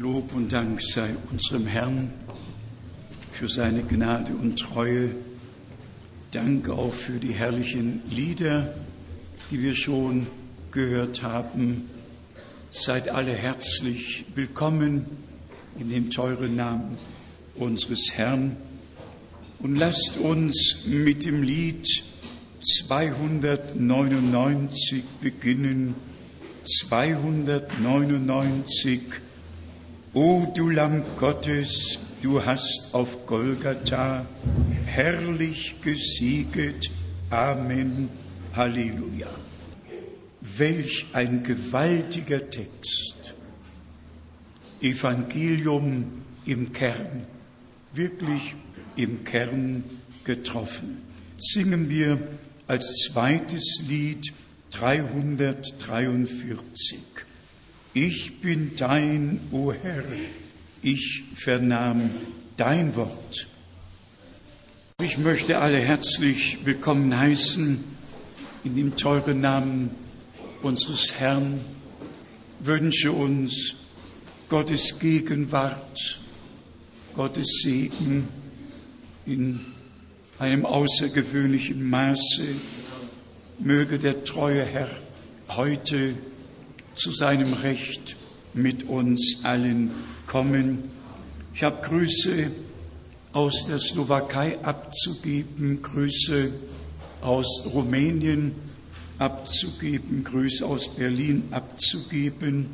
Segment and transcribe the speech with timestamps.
[0.00, 2.12] Lob und Dank sei unserem Herrn
[3.32, 5.10] für seine Gnade und Treue.
[6.30, 8.72] Dank auch für die herrlichen Lieder,
[9.50, 10.28] die wir schon
[10.70, 11.90] gehört haben.
[12.70, 15.04] Seid alle herzlich willkommen
[15.80, 16.96] in dem teuren Namen
[17.56, 18.56] unseres Herrn.
[19.58, 22.04] Und lasst uns mit dem Lied
[22.86, 25.96] 299 beginnen.
[26.86, 29.00] 299.
[30.14, 34.24] O du Lamm Gottes, du hast auf Golgatha
[34.86, 36.88] herrlich gesieget.
[37.28, 38.08] Amen.
[38.54, 39.28] Halleluja.
[40.40, 43.34] Welch ein gewaltiger Text.
[44.80, 47.26] Evangelium im Kern,
[47.92, 48.54] wirklich
[48.96, 49.84] im Kern
[50.24, 51.02] getroffen.
[51.38, 52.18] Singen wir
[52.66, 54.32] als zweites Lied
[54.70, 57.27] 343.
[57.94, 60.04] Ich bin dein, o Herr,
[60.82, 62.10] ich vernahm
[62.58, 63.48] dein Wort.
[65.00, 67.82] Ich möchte alle herzlich willkommen heißen
[68.64, 69.90] in dem teuren Namen
[70.60, 71.60] unseres Herrn,
[72.60, 73.74] wünsche uns
[74.50, 76.20] Gottes Gegenwart,
[77.14, 78.28] Gottes Segen
[79.24, 79.60] in
[80.38, 82.48] einem außergewöhnlichen Maße.
[83.60, 84.90] Möge der treue Herr
[85.48, 86.14] heute
[86.98, 88.16] zu seinem Recht
[88.54, 89.90] mit uns allen
[90.26, 90.90] kommen.
[91.54, 92.50] Ich habe Grüße
[93.32, 96.52] aus der Slowakei abzugeben, Grüße
[97.20, 98.52] aus Rumänien
[99.18, 102.66] abzugeben, Grüße aus Berlin abzugeben.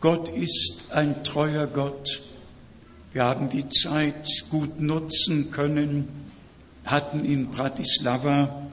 [0.00, 2.22] Gott ist ein treuer Gott.
[3.12, 6.08] Wir haben die Zeit gut nutzen können,
[6.84, 8.66] hatten in Bratislava,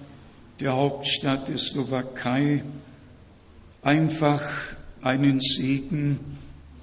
[0.59, 2.63] der Hauptstadt der Slowakei,
[3.81, 4.43] einfach
[5.01, 6.19] einen Segen,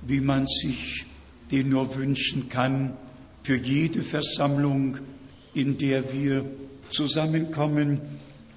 [0.07, 1.05] wie man sich
[1.51, 2.97] den nur wünschen kann,
[3.43, 4.99] für jede Versammlung,
[5.55, 6.45] in der wir
[6.91, 8.01] zusammenkommen.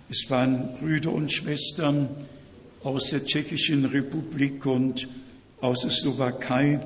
[0.10, 2.10] Es waren Brüder und Schwestern
[2.84, 5.08] aus der Tschechischen Republik und
[5.62, 6.80] aus der Slowakei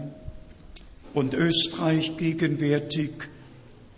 [1.14, 3.12] und Österreich gegenwärtig.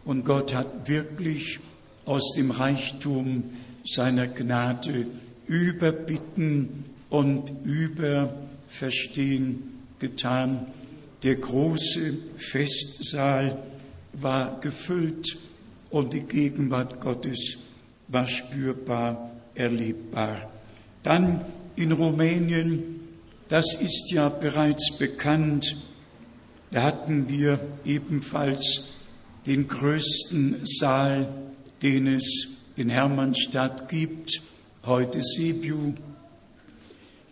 [0.04, 1.60] Und Gott hat wirklich
[2.06, 3.44] aus dem Reichtum
[3.84, 5.08] seiner Gnade
[5.48, 6.84] überbitten
[7.16, 10.68] und überverstehen getan.
[11.24, 13.58] Der große Festsaal
[14.12, 15.38] war gefüllt
[15.90, 17.56] und die Gegenwart Gottes
[18.10, 20.52] war spürbar erlebbar.
[21.04, 21.46] Dann
[21.78, 23.00] in Rumänien,
[23.48, 25.78] das ist ja bereits bekannt,
[26.72, 28.90] da hatten wir ebenfalls
[29.46, 31.30] den größten Saal,
[31.82, 34.42] den es in Hermannstadt gibt,
[34.86, 35.94] heute Sibiu.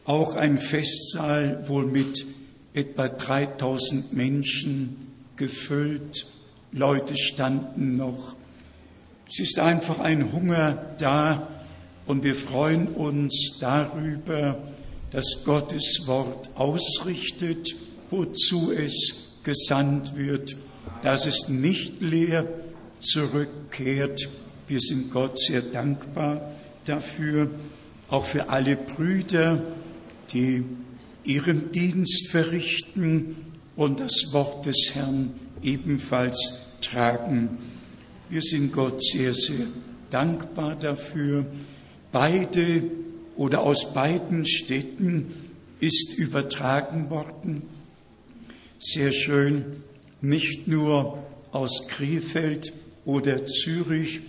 [0.06, 2.26] Auch ein Festsaal wohl mit
[2.74, 4.98] etwa 3000 Menschen
[5.38, 6.26] gefüllt.
[6.74, 8.36] Leute standen noch.
[9.30, 11.48] Es ist einfach ein Hunger da
[12.06, 14.58] und wir freuen uns darüber,
[15.12, 17.76] dass Gottes Wort ausrichtet,
[18.10, 20.58] wozu es gesandt wird,
[21.02, 22.46] dass es nicht leer
[23.00, 24.30] zurückkehrt.
[24.68, 26.52] Wir sind Gott sehr dankbar
[26.86, 27.50] dafür,
[28.10, 29.62] auch für alle Brüder,
[30.34, 30.64] die
[31.24, 33.36] ihren Dienst verrichten
[33.76, 37.58] und das Wort des Herrn ebenfalls tragen.
[38.30, 39.68] Wir sind Gott sehr, sehr
[40.10, 41.46] dankbar dafür.
[42.12, 42.84] Beide
[43.36, 45.32] oder aus beiden Städten
[45.80, 47.64] ist übertragen worden.
[48.80, 49.84] Sehr schön,
[50.22, 52.74] nicht nur aus Krefeld
[53.06, 54.22] oder Zürich,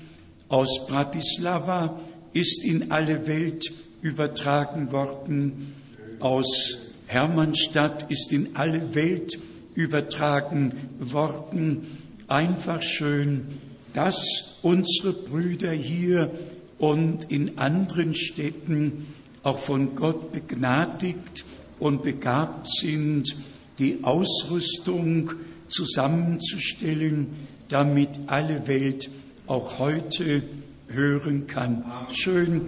[0.48, 1.98] aus Bratislava
[2.32, 3.72] ist in alle Welt
[4.02, 5.74] übertragen worden
[6.24, 9.38] aus Hermannstadt ist in alle Welt
[9.74, 11.98] übertragen worden.
[12.28, 13.46] Einfach schön,
[13.92, 16.30] dass unsere Brüder hier
[16.78, 19.06] und in anderen Städten
[19.42, 21.44] auch von Gott begnadigt
[21.78, 23.36] und begabt sind,
[23.78, 25.32] die Ausrüstung
[25.68, 27.26] zusammenzustellen,
[27.68, 29.10] damit alle Welt
[29.46, 30.42] auch heute
[30.88, 31.84] hören kann.
[32.14, 32.62] Schön,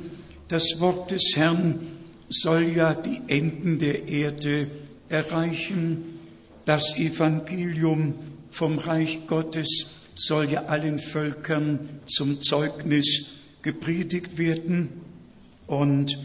[0.49, 1.96] das Wort des Herrn
[2.29, 4.67] soll ja die Enden der Erde
[5.09, 6.19] erreichen.
[6.65, 8.15] Das Evangelium
[8.51, 13.27] vom Reich Gottes soll ja allen Völkern zum Zeugnis
[13.63, 14.89] gepredigt werden.
[15.67, 16.19] Und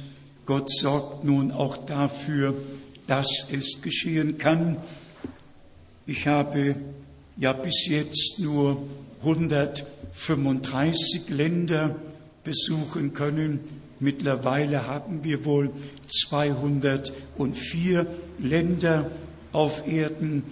[0.46, 2.56] Gott sorgt nun auch dafür,
[3.08, 4.78] dass es geschehen kann.
[6.08, 6.76] Ich habe
[7.38, 8.82] ja bis jetzt nur
[9.22, 11.96] 135 Länder
[12.44, 15.70] besuchen können Mittlerweile haben wir wohl
[16.10, 18.08] 204
[18.40, 19.12] Länder
[19.52, 20.44] auf Erden,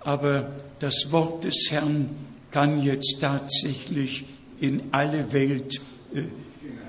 [0.00, 0.50] aber
[0.80, 2.10] das Wort des Herrn
[2.50, 4.24] kann jetzt tatsächlich
[4.60, 5.80] in alle Welt
[6.12, 6.22] äh,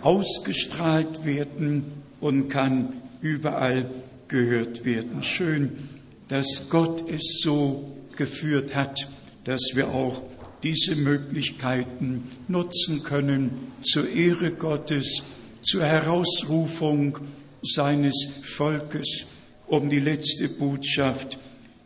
[0.02, 1.86] ausgestrahlt werden
[2.20, 3.86] und kann überall
[4.28, 5.22] gehört werden.
[5.22, 5.90] Schön,
[6.28, 9.08] dass Gott es so geführt hat,
[9.44, 10.24] dass wir auch
[10.64, 13.52] diese Möglichkeiten nutzen können
[13.84, 15.24] zur Ehre Gottes,
[15.70, 17.20] zur Herausrufung
[17.62, 19.26] seines Volkes,
[19.68, 21.38] um die letzte Botschaft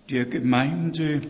[0.10, 1.22] der Gemeinde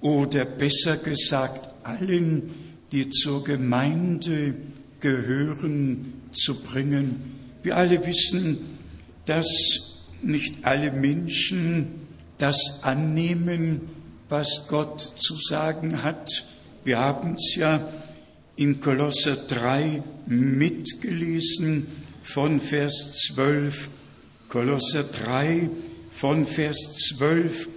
[0.00, 2.52] oder besser gesagt allen,
[2.90, 4.54] die zur Gemeinde
[4.98, 7.36] gehören, zu bringen.
[7.62, 8.78] Wir alle wissen,
[9.26, 9.46] dass
[10.22, 12.08] nicht alle Menschen
[12.38, 13.82] das annehmen,
[14.28, 16.28] was Gott zu sagen hat.
[16.82, 17.88] Wir haben es ja
[18.56, 21.86] in Kolosser 3 mitgelesen
[22.22, 22.92] von Vers
[23.34, 23.88] 12.
[24.48, 25.68] Kolosser 3
[26.12, 26.76] von Vers
[27.16, 27.68] 12.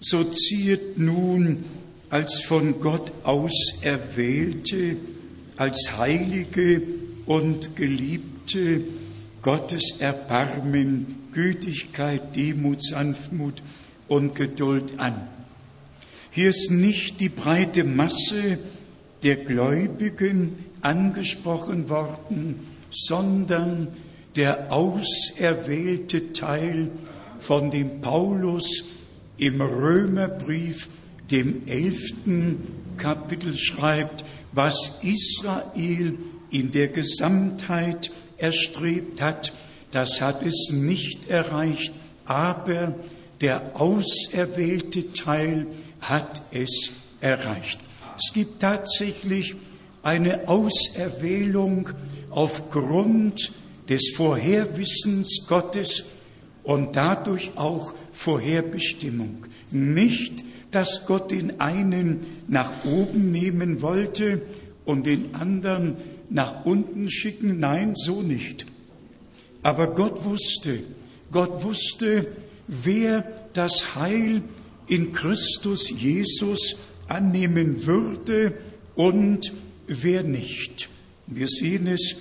[0.00, 1.64] So zieht nun
[2.10, 4.96] als von Gott auserwählte,
[5.56, 6.82] als Heilige
[7.26, 8.82] und Geliebte
[9.42, 13.62] Gottes Erbarmen, Gütigkeit, Demut, Sanftmut
[14.08, 15.28] und Geduld an.
[16.30, 18.58] Hier ist nicht die breite Masse
[19.22, 23.88] der Gläubigen angesprochen worden, sondern
[24.36, 26.90] der auserwählte Teil,
[27.38, 28.84] von dem Paulus
[29.36, 30.88] im Römerbrief,
[31.30, 32.58] dem elften
[32.96, 36.18] Kapitel schreibt, was Israel
[36.50, 39.52] in der Gesamtheit erstrebt hat,
[39.90, 41.92] das hat es nicht erreicht,
[42.26, 42.94] aber
[43.40, 45.66] der auserwählte Teil
[46.00, 47.80] hat es erreicht.
[48.18, 49.54] Es gibt tatsächlich
[50.02, 51.88] eine Auserwählung
[52.30, 53.52] aufgrund
[53.88, 56.04] des Vorherwissens Gottes
[56.62, 59.46] und dadurch auch Vorherbestimmung.
[59.70, 64.42] Nicht, dass Gott den einen nach oben nehmen wollte
[64.84, 65.96] und den anderen
[66.30, 67.58] nach unten schicken.
[67.58, 68.66] Nein, so nicht.
[69.62, 70.80] Aber Gott wusste,
[71.30, 72.26] Gott wusste,
[72.66, 74.42] wer das Heil
[74.86, 76.76] in Christus Jesus
[77.08, 78.54] annehmen würde
[78.94, 79.52] und
[79.86, 80.88] wer nicht.
[81.26, 82.16] Wir sehen es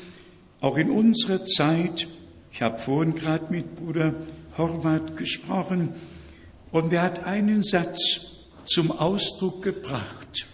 [0.59, 2.07] auch in unserer Zeit.
[2.51, 4.13] Ich habe vorhin gerade mit Bruder
[4.57, 5.93] Horvath gesprochen
[6.71, 8.21] und er hat einen Satz
[8.65, 10.45] zum Ausdruck gebracht.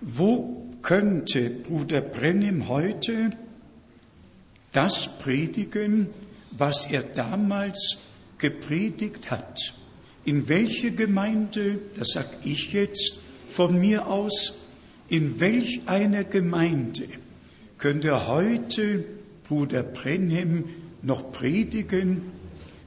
[0.00, 3.30] Wo könnte Bruder Brennim heute
[4.72, 6.08] das predigen,
[6.52, 7.98] was er damals
[8.38, 9.74] gepredigt hat?
[10.24, 13.20] in welche Gemeinde, das sage ich jetzt
[13.54, 14.66] von mir aus,
[15.08, 17.04] in welch einer Gemeinde
[17.78, 19.04] könnte heute
[19.46, 20.64] Bruder Brenhem
[21.02, 22.22] noch predigen,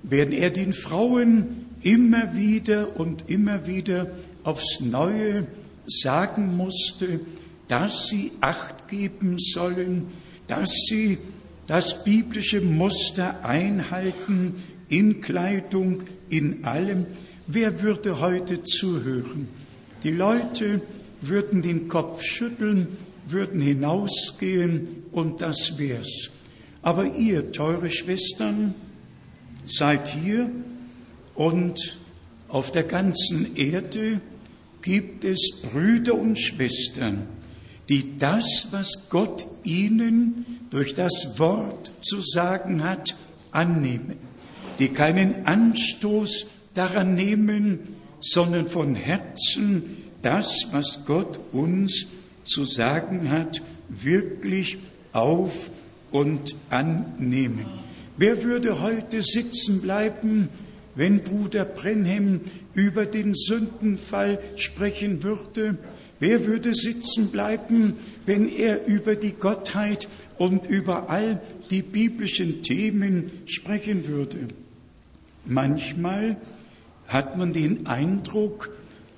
[0.04, 4.12] während er den Frauen immer wieder und immer wieder
[4.44, 5.48] aufs Neue
[5.86, 7.22] sagen musste,
[7.70, 10.08] dass sie Acht geben sollen,
[10.48, 11.18] dass sie
[11.68, 14.56] das biblische Muster einhalten
[14.90, 17.06] in Kleidung, in allem,
[17.50, 19.48] Wer würde heute zuhören?
[20.04, 20.82] Die Leute
[21.22, 22.98] würden den Kopf schütteln,
[23.28, 26.32] würden hinausgehen und das wär's.
[26.82, 28.76] Aber ihr, teure Schwestern,
[29.66, 30.50] seid hier
[31.36, 31.98] und
[32.48, 34.22] auf der ganzen Erde
[34.82, 37.28] gibt es Brüder und Schwestern,
[37.90, 43.16] die das, was Gott ihnen durch das Wort zu sagen hat,
[43.52, 44.16] annehmen,
[44.80, 47.80] die keinen Anstoß daran nehmen,
[48.22, 52.08] sondern von Herzen das, was Gott uns
[52.44, 54.78] zu sagen hat, wirklich
[55.14, 55.70] auf
[56.12, 57.66] und annehmen.
[58.18, 60.50] Wer würde heute sitzen bleiben,
[60.96, 62.42] wenn Bruder Brenhem
[62.74, 65.78] über den Sündenfall sprechen würde?
[66.20, 67.94] Wer würde sitzen bleiben,
[68.26, 70.08] wenn er über die Gottheit
[70.40, 74.48] und über all die biblischen Themen sprechen würde?
[75.46, 76.38] Manchmal
[77.08, 78.70] hat man den Eindruck,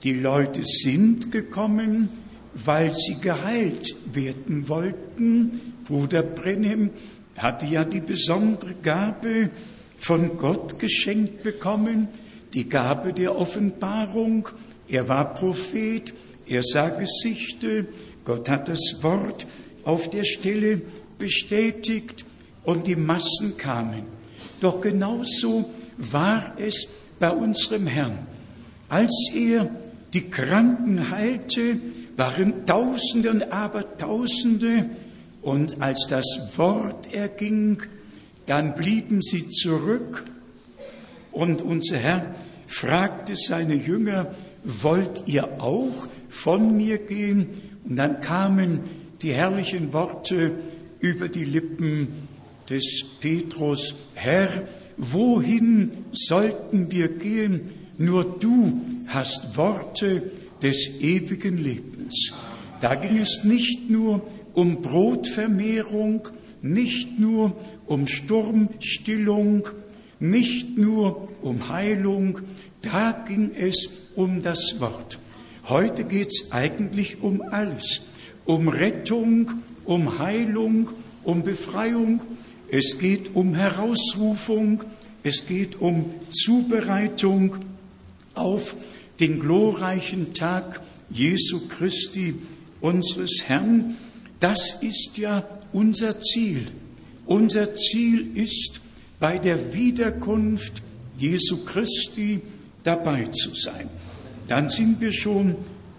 [0.04, 2.10] die Leute sind gekommen,
[2.54, 5.74] weil sie geheilt werden wollten.
[5.86, 6.92] Bruder Brenhem
[7.38, 9.50] hatte ja die besondere Gabe
[9.98, 12.08] von Gott geschenkt bekommen,
[12.54, 14.48] die Gabe der Offenbarung.
[14.88, 16.14] Er war Prophet,
[16.48, 17.88] er sah Gesichte,
[18.26, 19.46] Gott hat das Wort
[19.84, 20.82] auf der Stelle
[21.18, 22.26] bestätigt
[22.64, 24.04] und die Massen kamen.
[24.60, 26.88] Doch genauso war es
[27.20, 28.18] bei unserem Herrn.
[28.88, 29.70] Als er
[30.14, 31.78] die Kranken heilte,
[32.18, 34.90] waren Tausende und Abertausende,
[35.42, 36.26] und als das
[36.58, 37.82] Wort erging,
[38.46, 40.26] dann blieben sie zurück,
[41.32, 42.36] und unser Herr
[42.68, 47.48] fragte seine Jünger, wollt ihr auch von mir gehen?
[47.88, 48.82] Und dann kamen
[49.22, 50.52] die herrlichen Worte
[51.00, 52.28] über die Lippen
[52.70, 54.64] des Petrus, Herr,
[55.00, 57.62] wohin sollten wir gehen?
[57.98, 62.34] Nur du hast Worte des ewigen Lebens.
[62.82, 64.22] Da ging es nicht nur
[64.54, 66.28] um Brotvermehrung,
[66.62, 67.56] nicht nur
[67.88, 69.68] um Sturmstillung,
[70.20, 72.40] nicht nur um Heilung,
[72.82, 75.18] da ging es um das Wort.
[75.68, 78.12] Heute geht es eigentlich um alles,
[78.46, 79.50] um Rettung,
[79.86, 80.90] um Heilung,
[81.24, 82.22] um Befreiung,
[82.72, 84.84] es geht um Herausrufung,
[85.24, 87.58] es geht um Zubereitung
[88.36, 88.76] auf
[89.20, 92.36] den glorreichen Tag Jesu Christi,
[92.82, 93.96] unseres Herrn.
[94.40, 96.68] Das ist ja unser Ziel.
[97.26, 98.82] Unser Ziel ist,
[99.20, 100.82] bei der Wiederkunft
[101.18, 102.40] Jesu Christi
[102.84, 103.90] dabei zu sein.
[104.48, 105.56] Dann sind wir schon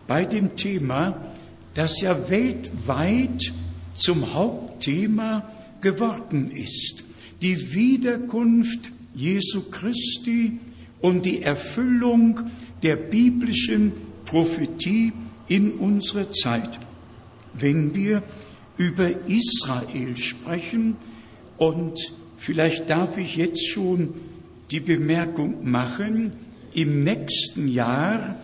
[0.07, 1.33] bei dem Thema,
[1.75, 3.53] das ja weltweit
[3.95, 5.45] zum Hauptthema
[5.81, 7.05] geworden ist.
[7.43, 10.59] Die Wiederkunft Jesu Christi
[11.01, 12.41] und die Erfüllung
[12.83, 13.93] der biblischen
[14.25, 15.13] Prophetie
[15.49, 16.79] in unserer Zeit.
[17.55, 18.23] Wenn wir
[18.79, 20.97] über Israel sprechen
[21.59, 21.99] und
[22.39, 24.15] vielleicht darf ich jetzt schon
[24.71, 26.33] die Bemerkung machen,
[26.73, 28.37] im nächsten Jahr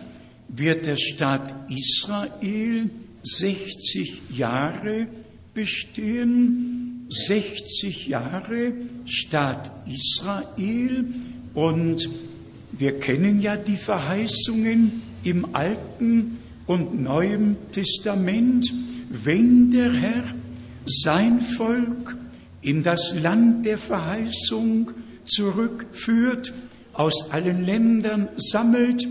[0.49, 2.89] wird der Staat Israel
[3.23, 5.07] 60 Jahre
[5.53, 8.73] bestehen, 60 Jahre
[9.05, 11.05] Staat Israel
[11.53, 12.09] und
[12.71, 18.71] wir kennen ja die Verheißungen im Alten und Neuen Testament,
[19.09, 20.23] wenn der Herr
[20.85, 22.17] sein Volk
[22.61, 24.91] in das Land der Verheißung
[25.25, 26.53] zurückführt,
[26.93, 29.07] aus allen Ländern sammelt,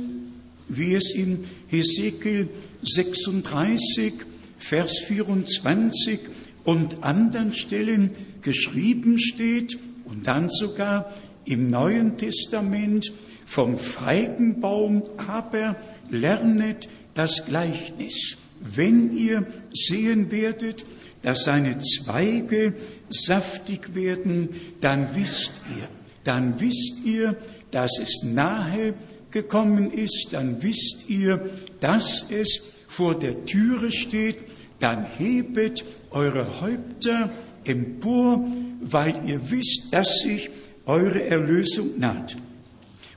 [0.69, 2.49] wie es in Hesekiel
[2.83, 4.13] 36,
[4.59, 6.21] Vers 24
[6.67, 8.11] und anderen Stellen
[8.43, 13.13] geschrieben steht und dann sogar im Neuen Testament
[13.47, 15.77] vom Feigenbaum aber
[16.11, 18.37] lernet das Gleichnis.
[18.61, 20.85] Wenn ihr sehen werdet,
[21.23, 22.75] dass seine Zweige
[23.11, 24.49] saftig werden,
[24.81, 25.89] dann wisst ihr,
[26.25, 27.37] dann wisst ihr,
[27.71, 28.95] dass es nahe
[29.31, 34.39] gekommen ist, dann wisst ihr, dass es vor der Türe steht,
[34.81, 35.85] dann hebet
[36.17, 37.31] eure Häupter
[37.65, 38.47] empor,
[38.81, 40.49] weil ihr wisst, dass sich
[40.87, 42.37] eure Erlösung naht.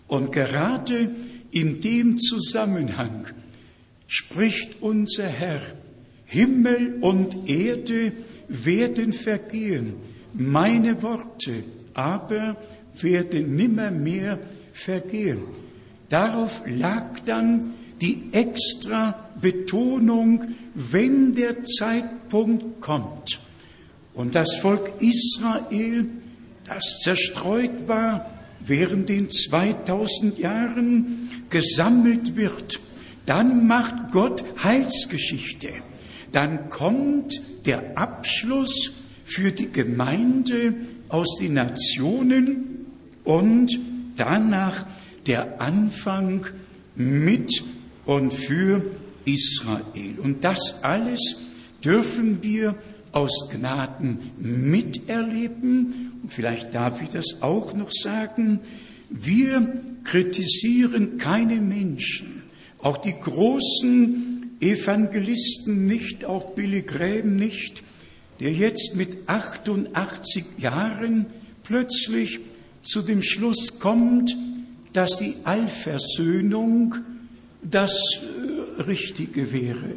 [0.07, 1.09] Und gerade
[1.51, 3.27] in dem Zusammenhang
[4.07, 5.61] spricht unser Herr,
[6.25, 8.11] Himmel und Erde
[8.49, 9.93] werden vergehen,
[10.33, 11.63] meine Worte
[11.93, 12.57] aber
[13.01, 14.39] werden nimmermehr
[14.73, 15.39] vergehen.
[16.09, 23.39] Darauf lag dann die extra Betonung, wenn der Zeitpunkt kommt
[24.13, 26.05] und das Volk Israel,
[26.65, 28.29] das zerstreut war,
[28.65, 32.79] während den 2000 Jahren gesammelt wird,
[33.25, 35.69] dann macht Gott Heilsgeschichte.
[36.31, 40.73] Dann kommt der Abschluss für die Gemeinde
[41.09, 42.85] aus den Nationen
[43.23, 43.77] und
[44.17, 44.85] danach
[45.27, 46.45] der Anfang
[46.95, 47.63] mit
[48.09, 48.81] und für
[49.25, 50.17] Israel.
[50.17, 51.19] Und das alles
[51.83, 52.73] dürfen wir
[53.11, 56.13] aus Gnaden miterleben.
[56.23, 58.61] Und vielleicht darf ich das auch noch sagen.
[59.11, 62.41] Wir kritisieren keine Menschen,
[62.79, 67.83] auch die großen Evangelisten nicht, auch Billy Graham nicht,
[68.39, 71.27] der jetzt mit 88 Jahren
[71.61, 72.39] plötzlich
[72.81, 74.35] zu dem Schluss kommt,
[74.93, 76.95] dass die Allversöhnung
[77.61, 77.91] das
[78.77, 79.95] äh, Richtige wäre.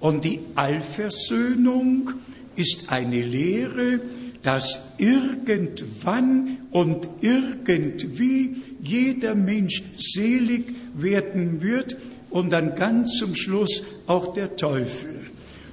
[0.00, 2.10] Und die Allversöhnung
[2.56, 4.00] ist eine Lehre,
[4.42, 11.96] dass irgendwann und irgendwie jeder Mensch selig werden wird
[12.30, 15.20] und dann ganz zum Schluss auch der Teufel.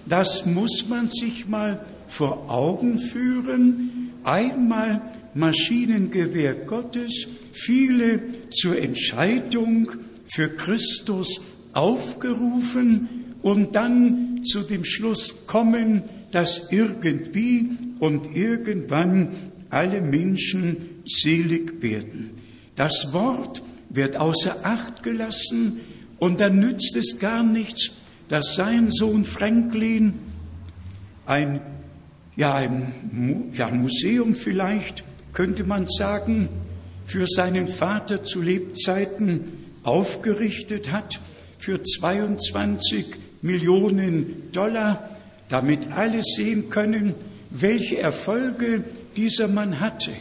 [0.05, 4.11] Das muss man sich mal vor Augen führen.
[4.23, 5.01] Einmal
[5.33, 9.91] Maschinengewehr Gottes, viele zur Entscheidung
[10.31, 11.41] für Christus
[11.73, 19.29] aufgerufen und dann zu dem Schluss kommen, dass irgendwie und irgendwann
[19.69, 22.31] alle Menschen selig werden.
[22.75, 25.81] Das Wort wird außer Acht gelassen
[26.19, 27.91] und dann nützt es gar nichts,
[28.29, 30.13] dass sein Sohn Franklin
[31.25, 31.61] ein,
[32.35, 36.49] ja, ein ja, Museum vielleicht, könnte man sagen,
[37.05, 41.19] für seinen Vater zu Lebzeiten aufgerichtet hat,
[41.57, 43.05] für 22
[43.41, 45.09] Millionen Dollar,
[45.49, 47.15] damit alle sehen können,
[47.49, 48.83] welche Erfolge
[49.15, 50.11] dieser Mann hatte.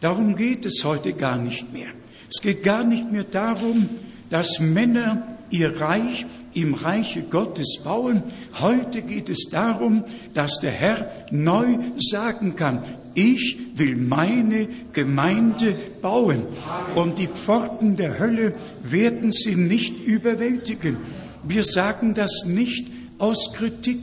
[0.00, 1.88] Darum geht es heute gar nicht mehr.
[2.30, 3.88] Es geht gar nicht mehr darum,
[4.30, 8.22] dass Männer ihr Reich im Reiche Gottes bauen.
[8.60, 12.82] Heute geht es darum, dass der Herr neu sagen kann,
[13.14, 16.42] ich will meine Gemeinde bauen
[16.94, 20.98] und die Pforten der Hölle werden sie nicht überwältigen.
[21.42, 22.86] Wir sagen das nicht
[23.18, 24.00] aus Kritik,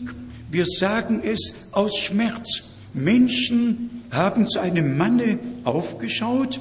[0.52, 2.78] wir sagen es aus Schmerz.
[2.94, 6.60] Menschen haben zu einem Manne aufgeschaut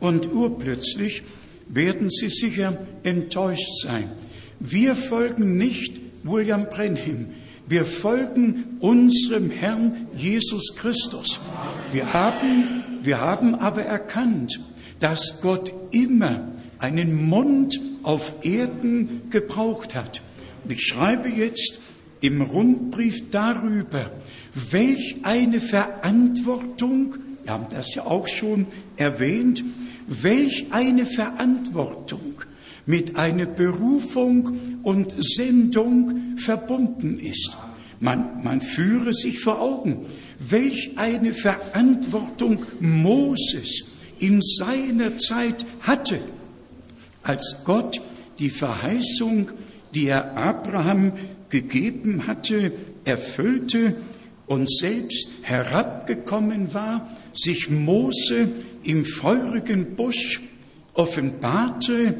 [0.00, 1.22] und urplötzlich
[1.68, 4.10] werden sie sicher enttäuscht sein.
[4.60, 7.26] Wir folgen nicht William Brenham,
[7.68, 11.40] wir folgen unserem Herrn Jesus Christus.
[11.92, 14.60] Wir haben, wir haben aber erkannt,
[15.00, 20.22] dass Gott immer einen Mund auf Erden gebraucht hat.
[20.64, 21.80] Und ich schreibe jetzt
[22.20, 24.10] im Rundbrief darüber,
[24.70, 29.62] welch eine Verantwortung, wir haben das ja auch schon erwähnt,
[30.06, 32.42] welch eine Verantwortung
[32.86, 37.56] mit einer Berufung und Sendung verbunden ist.
[37.98, 40.06] Man, man führe sich vor Augen,
[40.38, 43.86] welch eine Verantwortung Moses
[44.18, 46.20] in seiner Zeit hatte,
[47.22, 48.00] als Gott
[48.38, 49.50] die Verheißung,
[49.94, 51.12] die er Abraham
[51.48, 52.72] gegeben hatte,
[53.04, 53.96] erfüllte
[54.46, 58.50] und selbst herabgekommen war, sich Mose
[58.84, 60.40] im feurigen Busch
[60.94, 62.14] offenbarte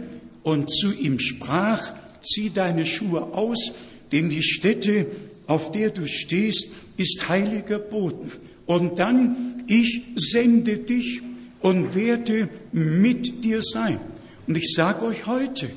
[0.46, 3.72] und zu ihm sprach, zieh deine Schuhe aus,
[4.12, 5.08] denn die Stätte,
[5.48, 8.30] auf der du stehst, ist heiliger Boden.
[8.64, 11.20] Und dann, ich sende dich
[11.62, 13.98] und werde mit dir sein.
[14.46, 15.68] Und ich sage euch heute,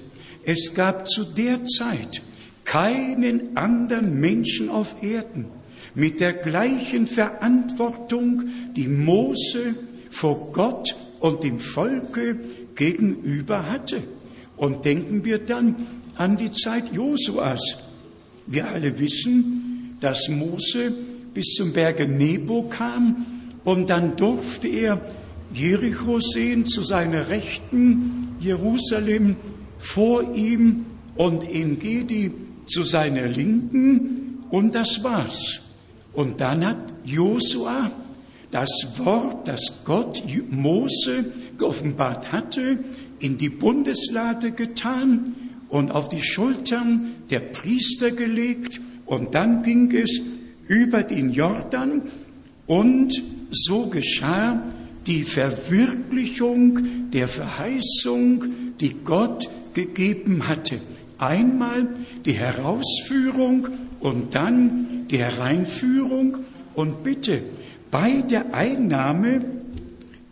[0.44, 2.22] es gab zu der Zeit
[2.64, 5.46] keinen anderen Menschen auf Erden
[5.96, 8.44] mit der gleichen Verantwortung,
[8.76, 9.74] die Mose
[10.12, 12.38] vor Gott und dem Volke
[12.76, 14.04] gegenüber hatte.
[14.60, 17.78] Und denken wir dann an die Zeit Josuas.
[18.46, 20.94] Wir alle wissen, dass Mose
[21.34, 23.26] bis zum Berge Nebo kam
[23.64, 25.02] und dann durfte er
[25.54, 29.38] Jericho sehen zu seiner Rechten, Jerusalem
[29.78, 32.32] vor ihm und Engedi
[32.68, 35.62] zu seiner Linken und das war's.
[36.12, 37.92] Und dann hat Josua
[38.52, 41.26] das Wort, das Gott Mose
[41.58, 42.80] geoffenbart hatte,
[43.20, 45.36] in die Bundeslade getan
[45.70, 50.22] und auf die Schultern der Priester gelegt und dann ging es
[50.68, 52.04] über den Jordan
[52.68, 53.14] und
[53.52, 54.62] so geschah
[55.08, 58.44] die Verwirklichung der Verheißung,
[58.80, 60.80] die Gott gegeben hatte.
[61.18, 61.88] Einmal
[62.26, 63.68] die Herausführung
[64.00, 66.38] und dann die Hereinführung
[66.76, 67.42] und bitte
[67.92, 69.42] bei der Einnahme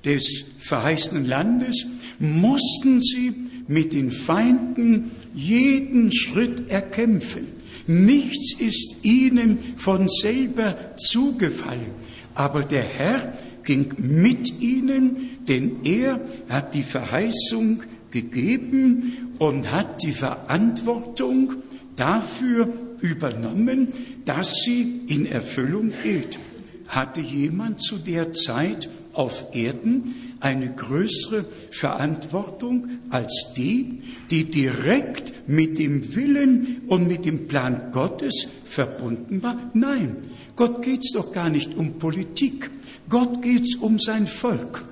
[0.06, 1.86] des verheißenen Landes
[2.19, 3.34] mussten sie
[3.67, 7.47] mit den Feinden jeden Schritt erkämpfen.
[7.86, 11.91] Nichts ist ihnen von selber zugefallen,
[12.36, 20.12] aber der Herr ging mit ihnen, denn er hat die Verheißung gegeben und hat die
[20.12, 21.56] Verantwortung
[21.95, 23.89] dafür übernommen,
[24.25, 26.39] dass sie in Erfüllung geht.
[26.88, 35.78] Hatte jemand zu der Zeit auf Erden eine größere Verantwortung als die, die direkt mit
[35.78, 39.71] dem Willen und mit dem Plan Gottes verbunden war?
[39.73, 40.15] Nein,
[40.56, 42.69] Gott geht's doch gar nicht um Politik.
[43.10, 44.84] Gott geht's um sein Volk,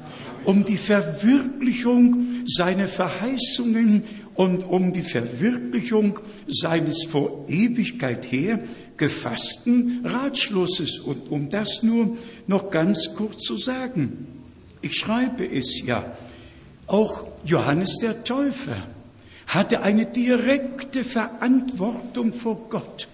[0.45, 4.03] um die Verwirklichung seiner Verheißungen
[4.35, 8.59] und um die Verwirklichung seines vor Ewigkeit her
[8.97, 10.99] gefassten Ratschlusses.
[10.99, 14.34] Und um das nur noch ganz kurz zu sagen.
[14.85, 16.05] Ich schreibe es ja.
[16.85, 18.77] Auch Johannes der Täufer
[19.47, 23.07] hatte eine direkte Verantwortung vor Gott,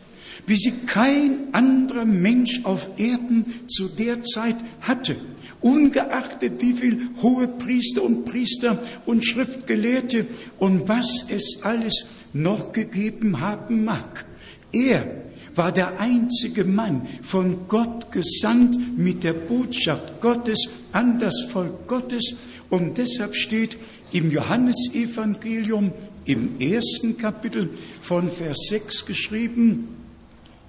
[0.47, 5.15] wie sie kein anderer Mensch auf Erden zu der Zeit hatte.
[5.61, 10.27] Ungeachtet wie viel hohe Priester und Priester und Schriftgelehrte
[10.59, 14.25] und was es alles noch gegeben haben mag.
[14.73, 15.20] Er
[15.55, 22.35] war der einzige Mann von Gott gesandt mit der Botschaft Gottes an das Volk Gottes.
[22.69, 23.77] Und deshalb steht
[24.11, 25.91] im Johannesevangelium
[26.25, 27.69] im ersten Kapitel
[28.01, 29.89] von Vers 6 geschrieben,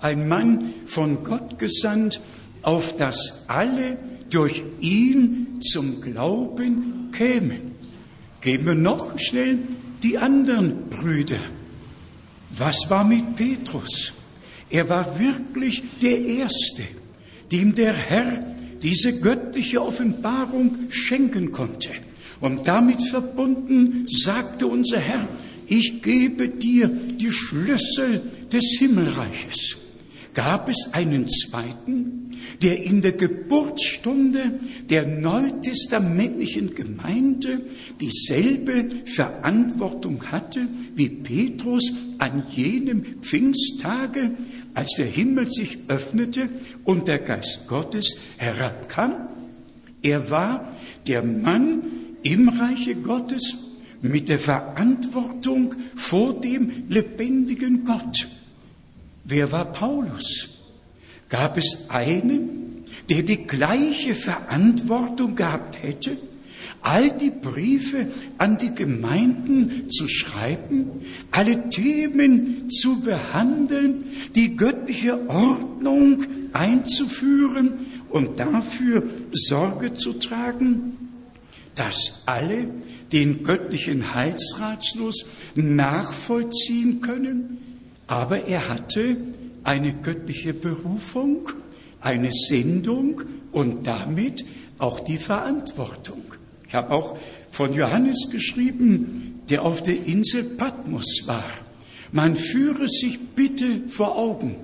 [0.01, 2.21] ein Mann von Gott gesandt,
[2.63, 3.99] auf das alle
[4.31, 7.73] durch ihn zum Glauben kämen.
[8.41, 9.59] Gehen wir noch schnell
[10.03, 11.39] die anderen Brüder.
[12.51, 14.15] Was war mit Petrus?
[14.73, 16.83] Er war wirklich der Erste,
[17.53, 18.43] dem der Herr
[18.83, 21.91] diese göttliche Offenbarung schenken konnte.
[22.41, 25.29] Und damit verbunden sagte unser Herr,
[25.69, 29.77] ich gebe dir die Schlüssel des Himmelreiches.
[30.35, 32.31] Gab es einen zweiten,
[32.63, 37.61] der in der Geburtsstunde der neutestamentlichen Gemeinde
[38.01, 44.33] dieselbe Verantwortung hatte wie Petrus an jenem Pfingsttage,
[44.75, 46.49] als der Himmel sich öffnete
[46.85, 49.29] und der Geist Gottes herabkam?
[50.03, 51.83] Er war der Mann
[52.23, 53.57] im Reiche Gottes
[54.01, 58.27] mit der Verantwortung vor dem lebendigen Gott.
[59.25, 60.49] Wer war Paulus?
[61.29, 66.17] Gab es einen, der die gleiche Verantwortung gehabt hätte,
[66.83, 68.09] all die Briefe
[68.39, 70.91] an die Gemeinden zu schreiben,
[71.31, 80.99] alle Themen zu behandeln, die göttliche Ordnung einzuführen und dafür Sorge zu tragen,
[81.75, 82.67] dass alle
[83.13, 87.72] den göttlichen Heilsratschluss nachvollziehen können,
[88.13, 89.17] aber er hatte
[89.65, 91.49] eine göttliche Berufung,
[92.03, 93.23] eine Sendung
[93.53, 94.45] und damit
[94.77, 96.23] auch die Verantwortung.
[96.69, 97.17] Ich habe auch
[97.51, 101.43] von Johannes geschrieben, der auf der Insel Patmos war.
[102.13, 104.57] Man führe sich bitte vor Augen,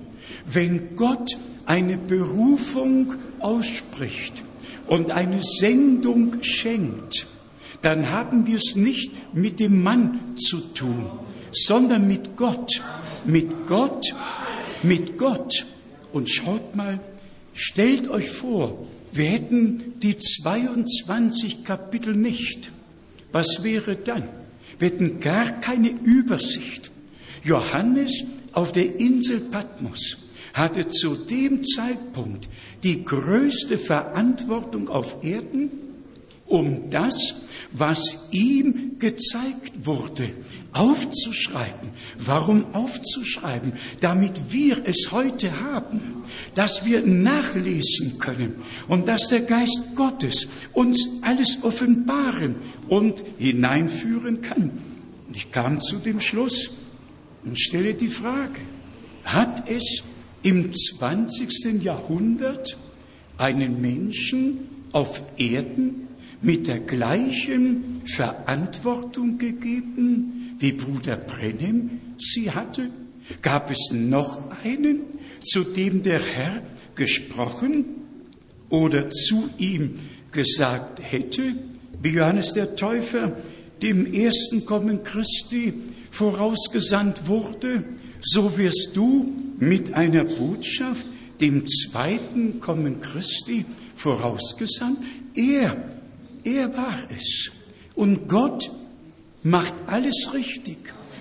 [0.45, 1.35] wenn Gott
[1.65, 4.43] eine Berufung ausspricht
[4.85, 7.25] und eine Sendung schenkt,
[7.81, 11.07] dann haben wir es nicht mit dem Mann zu tun,
[11.51, 12.79] sondern mit Gott,
[13.25, 14.05] mit Gott,
[14.83, 15.65] mit Gott.
[16.11, 16.99] Und schaut mal,
[17.53, 22.71] stellt euch vor, wir hätten die 22 Kapitel nicht.
[23.31, 24.23] Was wäre dann?
[24.79, 26.91] Wir hätten gar keine Übersicht.
[27.43, 30.17] Johannes auf der Insel Patmos
[30.53, 32.49] hatte zu dem Zeitpunkt
[32.83, 35.69] die größte Verantwortung auf Erden,
[36.49, 40.29] um das, was ihm gezeigt wurde,
[40.73, 41.89] aufzuschreiben.
[42.17, 43.73] Warum aufzuschreiben?
[44.01, 46.23] Damit wir es heute haben,
[46.55, 48.55] dass wir nachlesen können
[48.87, 52.55] und dass der Geist Gottes uns alles offenbaren
[52.87, 54.71] und hineinführen kann.
[55.27, 56.71] Und ich kam zu dem Schluss
[57.45, 58.59] und stelle die Frage,
[59.23, 60.03] hat es
[60.41, 61.83] im 20.
[61.83, 62.77] Jahrhundert
[63.37, 66.09] einen Menschen auf Erden
[66.41, 72.89] mit der gleichen Verantwortung gegeben, wie Bruder Brennem sie hatte?
[73.41, 75.01] Gab es noch einen,
[75.41, 76.61] zu dem der Herr
[76.95, 77.85] gesprochen
[78.69, 79.95] oder zu ihm
[80.31, 81.55] gesagt hätte,
[82.01, 83.35] wie Johannes der Täufer
[83.81, 85.73] dem ersten Kommen Christi
[86.11, 87.83] vorausgesandt wurde,
[88.21, 91.05] so wirst du mit einer Botschaft
[91.39, 94.99] dem zweiten Kommen Christi vorausgesandt.
[95.35, 95.77] Er,
[96.43, 97.51] er war es.
[97.95, 98.71] Und Gott
[99.43, 100.77] macht alles richtig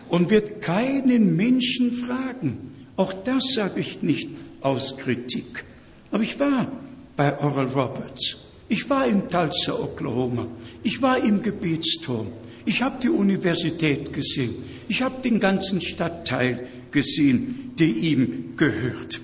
[0.08, 2.70] und wird keinen Menschen fragen.
[2.96, 4.28] Auch das sage ich nicht
[4.60, 5.64] aus Kritik.
[6.10, 6.70] Aber ich war
[7.16, 8.48] bei Oral Roberts.
[8.68, 10.46] Ich war in Tulsa, Oklahoma.
[10.82, 12.28] Ich war im Gebetsturm.
[12.64, 14.56] Ich habe die Universität gesehen.
[14.88, 19.20] Ich habe den ganzen Stadtteil gesehen, der ihm gehört.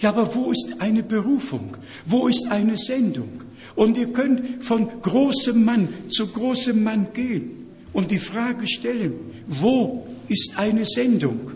[0.00, 1.76] Ja, aber wo ist eine Berufung?
[2.06, 3.42] Wo ist eine Sendung?
[3.78, 9.12] Und ihr könnt von großem Mann zu großem Mann gehen und die Frage stellen,
[9.46, 11.52] wo ist eine Sendung?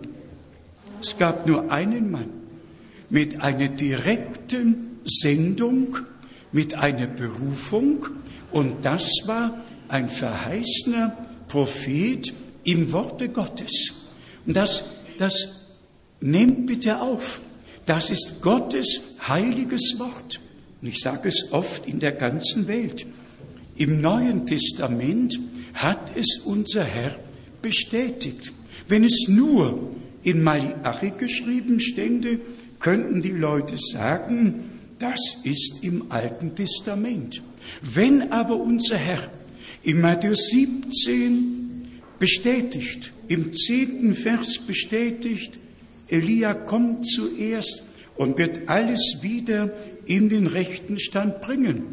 [1.01, 2.31] Es gab nur einen Mann
[3.11, 5.99] mit einer direkten Sendung,
[6.53, 8.07] mit einer Berufung
[8.53, 11.17] und das war ein verheißener
[11.49, 12.33] Prophet
[12.63, 13.95] im Worte Gottes.
[14.47, 14.85] Und das
[15.19, 15.67] das
[16.21, 17.41] nehmt bitte auf.
[17.87, 20.41] Das ist Gottes heiliges Wort.
[20.83, 23.07] Und ich sage es oft in der ganzen Welt.
[23.77, 25.39] Im Neuen Testament
[25.75, 27.17] hat es unser Herr
[27.63, 28.53] bestätigt.
[28.89, 29.93] Wenn es nur
[30.25, 32.41] in Malachi geschrieben stände,
[32.81, 34.65] könnten die Leute sagen,
[34.99, 37.43] das ist im Alten Testament.
[37.81, 39.31] Wenn aber unser Herr
[39.85, 45.59] in Matthäus 17 bestätigt, im zehnten Vers bestätigt,
[46.09, 47.85] Elia kommt zuerst
[48.17, 49.71] und wird alles wieder
[50.07, 51.85] in den rechten Stand bringen.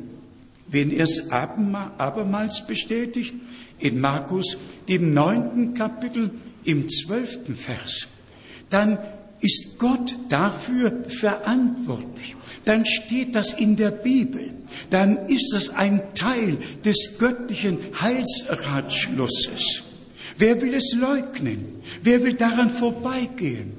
[0.67, 3.34] Wenn er es abermals bestätigt,
[3.80, 6.32] in Markus, dem neunten Kapitel,
[6.63, 8.08] im zwölften Vers,
[8.69, 8.98] dann
[9.41, 12.36] ist Gott dafür verantwortlich.
[12.65, 14.52] Dann steht das in der Bibel.
[14.89, 19.84] Dann ist es ein Teil des göttlichen Heilsratschlusses.
[20.38, 21.82] Wer will es leugnen?
[22.04, 23.74] Wer will daran vorbeigehen?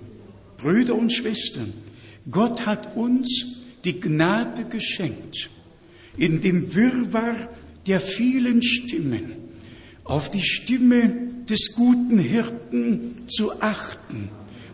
[0.57, 1.73] Brüder und Schwestern,
[2.31, 5.51] Gott hat uns die Gnade geschenkt,
[6.17, 7.49] in dem Wirrwarr
[7.87, 9.33] der vielen Stimmen
[10.05, 11.13] auf die Stimme
[11.49, 14.29] des guten Hirten zu achten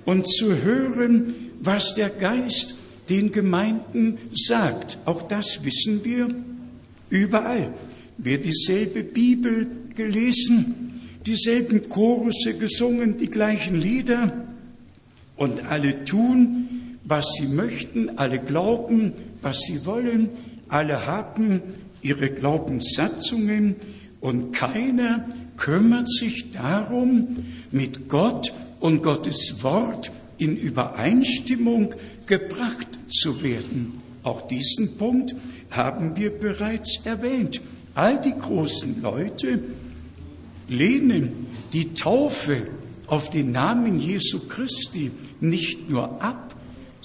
[0.05, 2.75] und zu hören, was der Geist
[3.09, 4.99] den Gemeinden sagt.
[5.05, 6.29] Auch das wissen wir
[7.11, 7.73] überall.
[8.19, 14.47] Wer dieselbe Bibel gelesen, dieselben Chorusse gesungen, die gleichen Lieder
[15.37, 16.66] und alle tun,
[17.07, 20.29] was sie möchten, alle glauben, was sie wollen,
[20.69, 21.63] alle haben
[22.03, 23.77] ihre Glaubenssatzungen
[24.21, 27.37] und keiner kümmert sich darum,
[27.71, 31.95] mit Gott und Gottes Wort in Übereinstimmung
[32.27, 33.93] gebracht zu werden.
[34.23, 35.35] Auch diesen Punkt
[35.71, 37.61] haben wir bereits erwähnt.
[37.95, 39.61] All die großen Leute
[40.69, 42.67] lehnen die Taufe
[43.07, 46.56] auf den Namen Jesu Christi nicht nur ab,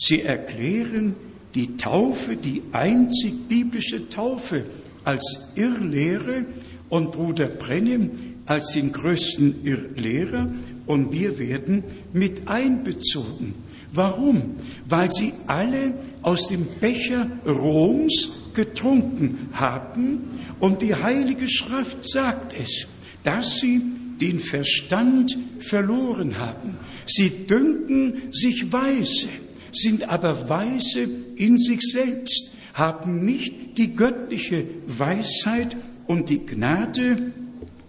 [0.01, 1.15] sie erklären
[1.53, 4.65] die Taufe, die einzig biblische Taufe,
[5.03, 6.45] als Irrlehre
[6.89, 8.11] und Bruder Brennim
[8.45, 10.49] als den größten Irrlehrer
[10.85, 11.83] und wir werden
[12.13, 13.53] mit einbezogen.
[13.93, 14.57] Warum?
[14.87, 22.87] Weil sie alle aus dem Becher Roms getrunken haben und die Heilige Schrift sagt es,
[23.23, 23.81] dass sie
[24.19, 26.77] den Verstand verloren haben.
[27.07, 29.27] Sie dünken sich weise,
[29.73, 35.75] sind aber weise in sich selbst, haben nicht die göttliche Weisheit
[36.07, 37.31] und die Gnade,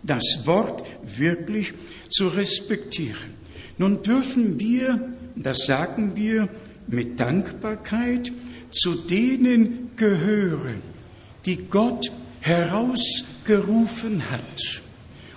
[0.02, 0.84] das Wort
[1.16, 1.72] wirklich
[2.08, 3.32] zu respektieren.
[3.78, 6.48] Nun dürfen wir, das sagen wir
[6.88, 8.32] mit Dankbarkeit,
[8.70, 10.82] zu denen gehören,
[11.46, 14.82] die Gott herausgerufen hat.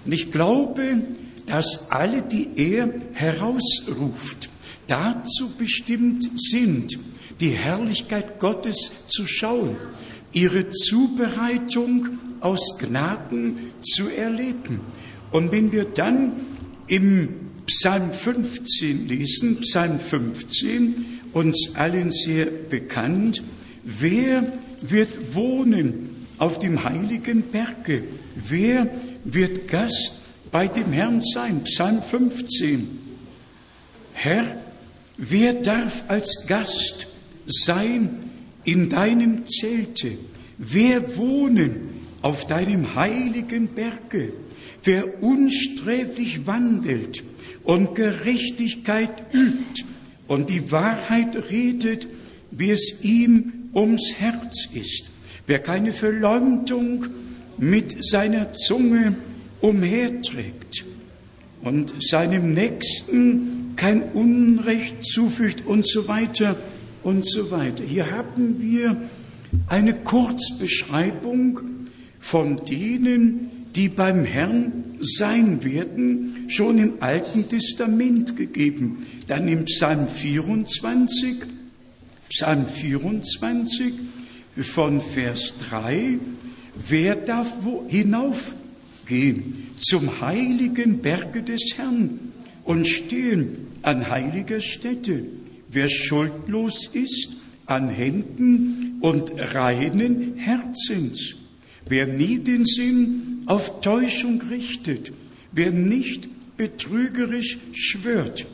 [0.05, 1.01] Und ich glaube,
[1.45, 4.49] dass alle, die er herausruft,
[4.87, 6.97] dazu bestimmt sind,
[7.39, 9.75] die Herrlichkeit Gottes zu schauen,
[10.31, 14.81] ihre Zubereitung aus Gnaden zu erleben.
[15.31, 16.33] Und wenn wir dann
[16.87, 17.29] im
[17.65, 23.41] Psalm 15 lesen, Psalm 15, uns allen sehr bekannt,
[23.83, 28.03] wer wird wohnen auf dem heiligen Berge?
[28.35, 28.89] Wer
[29.23, 30.19] wird Gast
[30.51, 31.63] bei dem Herrn sein?
[31.63, 32.99] Psalm 15.
[34.13, 34.57] Herr,
[35.17, 37.07] wer darf als Gast
[37.47, 38.09] sein
[38.63, 40.17] in deinem Zelte?
[40.57, 44.33] Wer wohnen auf deinem heiligen Berge?
[44.83, 47.23] Wer unsträflich wandelt
[47.63, 49.83] und Gerechtigkeit übt
[50.27, 52.07] und die Wahrheit redet,
[52.51, 55.11] wie es ihm ums Herz ist?
[55.47, 57.07] Wer keine Verleumdung
[57.57, 59.15] mit seiner Zunge
[59.61, 60.85] umherträgt
[61.61, 66.55] und seinem Nächsten kein Unrecht zufügt und so weiter
[67.03, 67.83] und so weiter.
[67.83, 68.97] Hier haben wir
[69.67, 71.59] eine Kurzbeschreibung
[72.19, 79.05] von denen, die beim Herrn sein werden, schon im Alten Testament gegeben.
[79.27, 81.35] Dann im Psalm 24,
[82.29, 83.93] Psalm 24
[84.61, 86.17] von Vers 3,
[86.87, 92.31] wer darf wo hinaufgehen zum heiligen Berge des Herrn
[92.63, 95.23] und stehen an heiliger Stätte?
[95.69, 101.35] Wer schuldlos ist an Händen und reinen Herzens,
[101.87, 105.11] wer nie den Sinn auf Täuschung richtet,
[105.51, 108.45] wer nicht betrügerisch schwört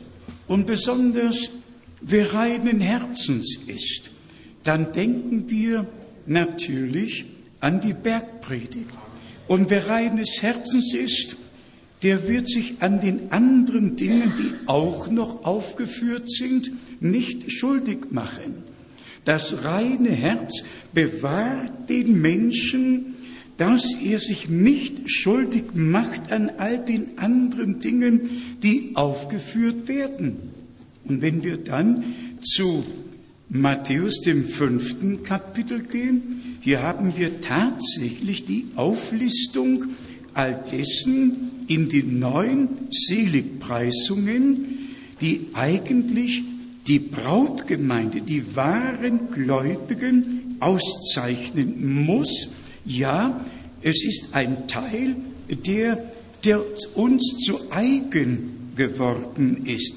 [0.48, 1.50] und besonders
[2.00, 4.10] wer reinen Herzens ist,
[4.64, 5.86] dann denken wir
[6.26, 7.24] natürlich
[7.60, 8.90] an die Bergpredigt.
[9.48, 11.36] Und wer reines Herzens ist,
[12.02, 18.64] der wird sich an den anderen Dingen, die auch noch aufgeführt sind, nicht schuldig machen.
[19.24, 23.14] Das reine Herz bewahrt den Menschen,
[23.56, 28.30] dass er sich nicht schuldig macht an all den anderen Dingen,
[28.62, 30.36] die aufgeführt werden.
[31.04, 32.04] Und wenn wir dann
[32.40, 32.84] zu
[33.48, 39.84] Matthäus dem fünften Kapitel gehen, hier haben wir tatsächlich die Auflistung
[40.34, 46.42] all dessen in den neun Seligpreisungen, die eigentlich
[46.86, 52.48] die Brautgemeinde, die wahren Gläubigen auszeichnen muss.
[52.84, 53.40] Ja,
[53.80, 55.16] es ist ein Teil,
[55.48, 55.98] der,
[56.44, 56.60] der
[56.96, 59.94] uns zu eigen geworden ist.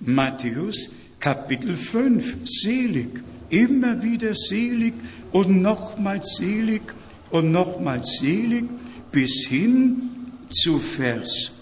[0.00, 4.94] Matthäus Kapitel 5, selig, immer wieder selig
[5.30, 6.82] und nochmals selig
[7.30, 8.64] und nochmals selig,
[9.12, 10.11] bis hin
[10.52, 11.52] zu Vers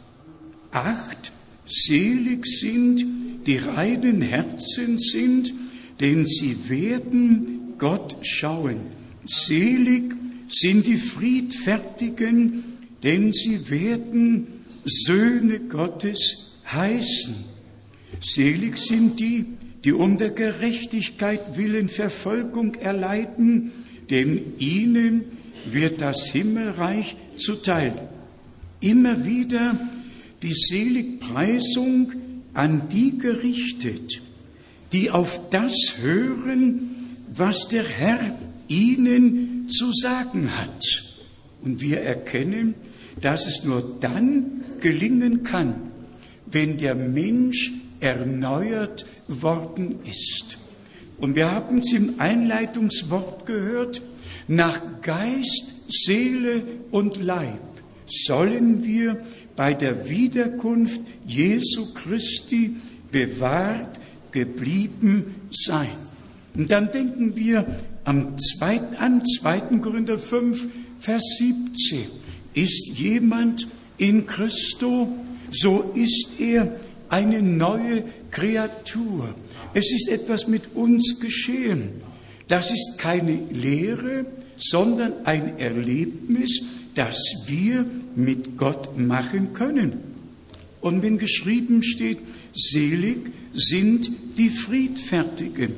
[0.73, 1.33] 8,
[1.67, 3.05] selig sind,
[3.47, 5.53] die reinen Herzen sind,
[6.01, 8.81] denn sie werden Gott schauen.
[9.25, 10.15] Selig
[10.49, 12.65] sind die Friedfertigen,
[13.03, 14.47] denn sie werden
[14.85, 17.35] Söhne Gottes heißen.
[18.21, 19.47] Selig sind die,
[19.85, 23.73] die um der Gerechtigkeit willen Verfolgung erleiden,
[24.11, 25.25] denn ihnen
[25.71, 28.10] wird das Himmelreich zuteil.
[28.81, 29.77] Immer wieder
[30.43, 32.13] die Seligpreisung
[32.55, 34.23] an die gerichtet,
[34.93, 38.39] die auf das hören, was der Herr
[38.69, 40.83] ihnen zu sagen hat.
[41.63, 42.75] Und wir erkennen,
[43.21, 45.75] dass es nur dann gelingen kann,
[46.51, 50.59] wenn der Mensch erneuert worden ist.
[51.19, 54.01] Und wir haben es im Einleitungswort gehört,
[54.49, 57.70] nach Geist, Seele und Leib
[58.11, 59.21] sollen wir
[59.57, 62.77] bei der Wiederkunft Jesu Christi
[63.11, 64.01] bewahrt
[64.33, 65.89] geblieben sein.
[66.55, 67.67] Und dann denken wir
[68.05, 69.79] am zweiten, an 2.
[69.81, 70.69] Korinther 5,
[70.99, 72.07] Vers 17.
[72.55, 73.69] Ist jemand
[73.99, 75.09] in Christo,
[75.51, 76.75] so ist er
[77.09, 79.35] eine neue Kreatur.
[79.75, 81.91] Es ist etwas mit uns geschehen.
[82.49, 86.63] Das ist keine Lehre, sondern ein Erlebnis,
[86.95, 89.93] das wir mit Gott machen können.
[90.81, 92.19] Und wenn geschrieben steht,
[92.55, 93.19] selig
[93.55, 95.73] sind die Friedfertigen,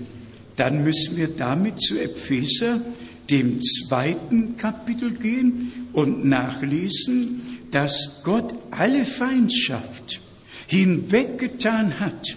[0.56, 2.80] dann müssen wir damit zu Epheser,
[3.30, 7.40] dem zweiten Kapitel gehen und nachlesen,
[7.70, 10.20] dass Gott alle Feindschaft
[10.66, 12.36] hinweggetan hat.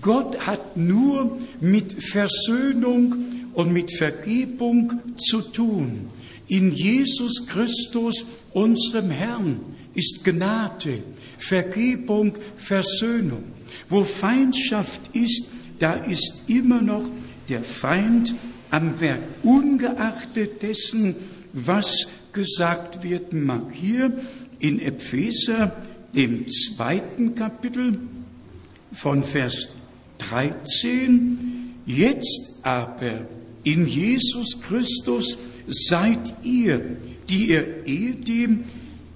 [0.00, 3.14] Gott hat nur mit Versöhnung
[3.54, 6.06] und mit Vergebung zu tun.
[6.54, 9.58] In Jesus Christus, unserem Herrn,
[9.92, 11.02] ist Gnade,
[11.36, 13.42] Vergebung, Versöhnung.
[13.88, 15.46] Wo Feindschaft ist,
[15.80, 17.10] da ist immer noch
[17.48, 18.34] der Feind
[18.70, 21.16] am Werk, ungeachtet dessen,
[21.52, 23.72] was gesagt werden mag.
[23.72, 24.16] Hier
[24.60, 25.74] in Epheser,
[26.14, 27.98] dem zweiten Kapitel
[28.92, 29.70] von Vers
[30.18, 33.26] 13, jetzt aber
[33.64, 36.96] in Jesus Christus seid ihr,
[37.28, 38.64] die ihr ehedem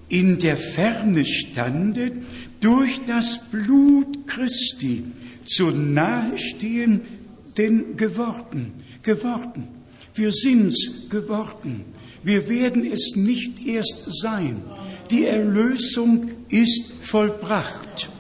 [0.09, 2.15] in der Ferne standet,
[2.61, 5.05] durch das Blut Christi
[5.45, 9.69] zu nahestehenden geworden, geworden.
[10.15, 11.85] Wir sind's geworden.
[12.23, 14.63] Wir werden es nicht erst sein.
[15.11, 18.11] Die Erlösung ist vollbracht.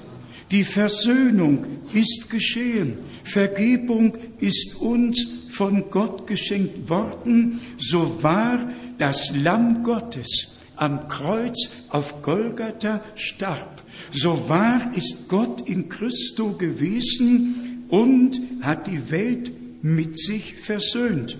[0.50, 2.94] Die Versöhnung ist geschehen.
[3.24, 7.60] Vergebung ist uns von Gott geschenkt worden.
[7.80, 13.82] So war das Lamm Gottes am Kreuz auf Golgatha starb.
[14.12, 19.50] So wahr ist Gott in Christo gewesen und hat die Welt
[19.82, 21.36] mit sich versöhnt.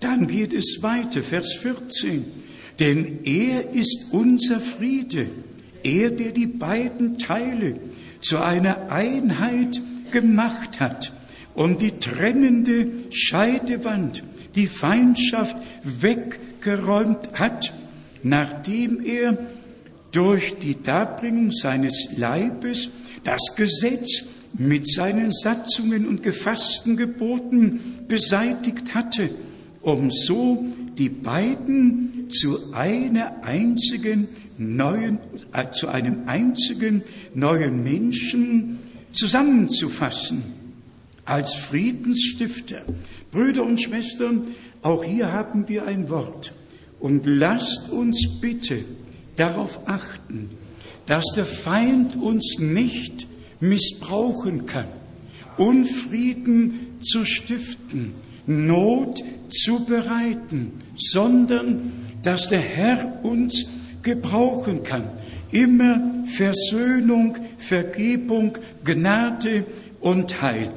[0.00, 2.24] Dann geht es weiter, Vers 14.
[2.80, 5.26] Denn er ist unser Friede,
[5.82, 7.78] er, der die beiden Teile
[8.22, 11.12] zu einer Einheit gemacht hat
[11.58, 14.22] und die trennende Scheidewand,
[14.54, 17.72] die Feindschaft weggeräumt hat,
[18.22, 19.36] nachdem er
[20.12, 22.90] durch die Darbringung seines Leibes
[23.24, 29.28] das Gesetz mit seinen Satzungen und gefassten Geboten beseitigt hatte,
[29.82, 30.64] um so
[30.96, 35.18] die beiden zu einer einzigen neuen,
[35.52, 37.02] äh, zu einem einzigen
[37.34, 38.78] neuen Menschen
[39.12, 40.57] zusammenzufassen
[41.28, 42.82] als Friedensstifter.
[43.30, 44.48] Brüder und Schwestern,
[44.82, 46.52] auch hier haben wir ein Wort.
[47.00, 48.84] Und lasst uns bitte
[49.36, 50.50] darauf achten,
[51.06, 53.26] dass der Feind uns nicht
[53.60, 54.86] missbrauchen kann,
[55.56, 58.12] Unfrieden zu stiften,
[58.46, 63.66] Not zu bereiten, sondern dass der Herr uns
[64.02, 65.04] gebrauchen kann.
[65.50, 69.64] Immer Versöhnung, Vergebung, Gnade
[70.00, 70.70] und Heil.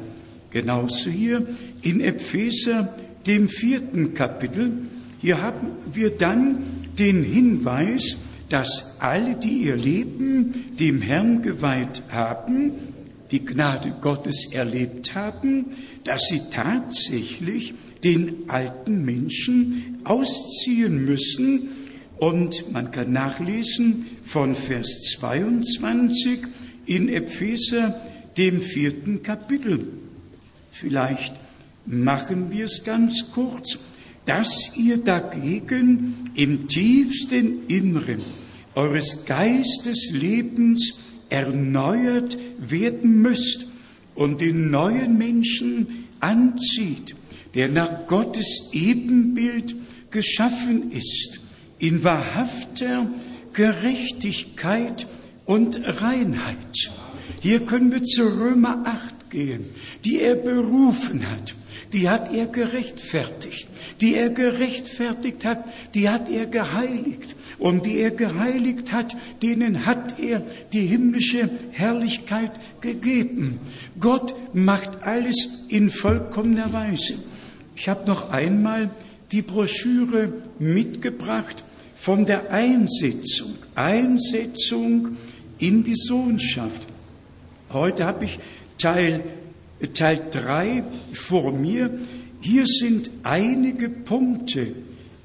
[0.51, 1.47] Genauso hier
[1.81, 2.93] in Epheser,
[3.25, 4.71] dem vierten Kapitel.
[5.19, 6.63] Hier haben wir dann
[6.99, 8.17] den Hinweis,
[8.49, 12.71] dass alle, die ihr Leben dem Herrn geweiht haben,
[13.31, 15.67] die Gnade Gottes erlebt haben,
[16.03, 17.73] dass sie tatsächlich
[18.03, 21.69] den alten Menschen ausziehen müssen.
[22.17, 26.39] Und man kann nachlesen von Vers 22
[26.85, 28.01] in Epheser,
[28.37, 29.87] dem vierten Kapitel.
[30.71, 31.35] Vielleicht
[31.85, 33.77] machen wir es ganz kurz,
[34.25, 38.21] dass ihr dagegen im tiefsten Inneren
[38.75, 40.97] eures Geisteslebens
[41.29, 43.67] erneuert werden müsst
[44.15, 47.15] und den neuen Menschen anzieht,
[47.55, 49.75] der nach Gottes Ebenbild
[50.11, 51.39] geschaffen ist,
[51.79, 53.09] in wahrhafter
[53.53, 55.07] Gerechtigkeit
[55.45, 56.91] und Reinheit.
[57.41, 59.65] Hier können wir zu Römer 8 gehen,
[60.05, 61.55] die er berufen hat,
[61.93, 63.67] die hat er gerechtfertigt,
[63.99, 70.19] die er gerechtfertigt hat, die hat er geheiligt und die er geheiligt hat, denen hat
[70.19, 70.41] er
[70.73, 73.59] die himmlische Herrlichkeit gegeben.
[73.99, 77.15] Gott macht alles in vollkommener Weise.
[77.75, 78.91] Ich habe noch einmal
[79.31, 81.63] die Broschüre mitgebracht
[81.95, 85.17] von der Einsetzung, Einsetzung
[85.59, 86.81] in die Sohnschaft.
[87.71, 88.39] Heute habe ich
[88.81, 89.21] Teil,
[89.93, 91.91] Teil 3 vor mir.
[92.39, 94.73] Hier sind einige Punkte,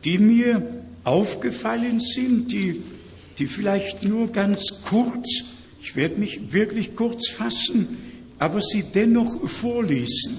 [0.04, 0.62] die mir
[1.04, 2.82] aufgefallen sind, die,
[3.38, 5.44] die vielleicht nur ganz kurz,
[5.80, 7.96] ich werde mich wirklich kurz fassen,
[8.38, 10.36] aber sie dennoch vorlesen.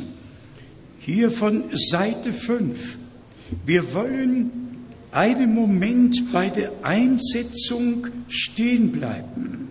[1.00, 2.98] Hier von Seite 5.
[3.66, 4.52] Wir wollen
[5.12, 9.70] einen Moment bei der Einsetzung stehen bleiben.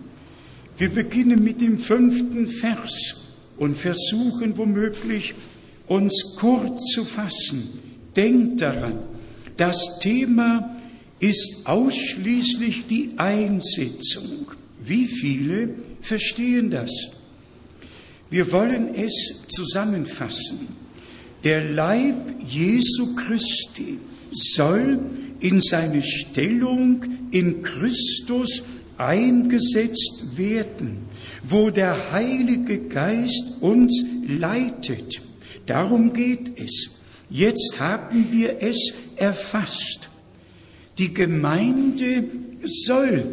[0.77, 3.26] Wir beginnen mit dem fünften Vers
[3.57, 5.33] und versuchen womöglich
[5.87, 7.69] uns kurz zu fassen.
[8.15, 8.99] Denkt daran,
[9.57, 10.77] das Thema
[11.19, 14.51] ist ausschließlich die Einsetzung.
[14.83, 15.69] Wie viele
[16.01, 16.91] verstehen das?
[18.29, 20.67] Wir wollen es zusammenfassen.
[21.43, 23.99] Der Leib Jesu Christi
[24.31, 24.99] soll
[25.39, 28.63] in seine Stellung in Christus
[28.97, 31.06] eingesetzt werden,
[31.49, 35.21] wo der Heilige Geist uns leitet.
[35.65, 36.91] Darum geht es.
[37.29, 40.09] Jetzt haben wir es erfasst.
[40.97, 42.23] Die Gemeinde
[42.85, 43.25] soll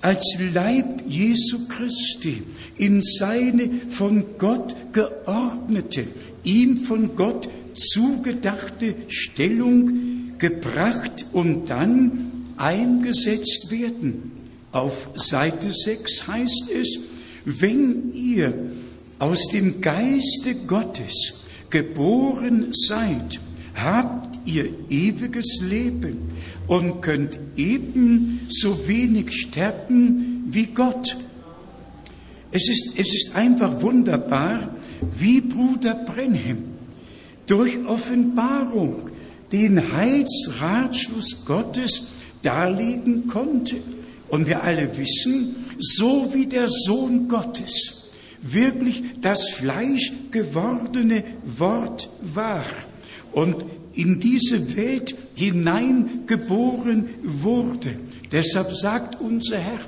[0.00, 2.42] als Leib Jesu Christi
[2.76, 6.06] in seine von Gott geordnete,
[6.44, 14.32] ihm von Gott zugedachte Stellung gebracht und dann eingesetzt werden.
[14.72, 16.98] Auf Seite 6 heißt es,
[17.48, 18.52] wenn ihr
[19.18, 23.40] aus dem Geiste Gottes geboren seid,
[23.74, 26.18] habt ihr ewiges Leben
[26.66, 31.16] und könnt ebenso wenig sterben wie Gott.
[32.52, 34.74] Es ist, es ist einfach wunderbar,
[35.18, 36.64] wie Bruder Brenhem
[37.46, 39.10] durch Offenbarung
[39.52, 42.08] den Heilsratschluss Gottes
[42.42, 43.76] darlegen konnte.
[44.28, 48.10] Und wir alle wissen, so wie der Sohn Gottes
[48.42, 52.64] wirklich das Fleisch gewordene Wort war
[53.32, 53.64] und
[53.94, 57.90] in diese Welt hineingeboren wurde.
[58.30, 59.80] Deshalb sagt unser Herr,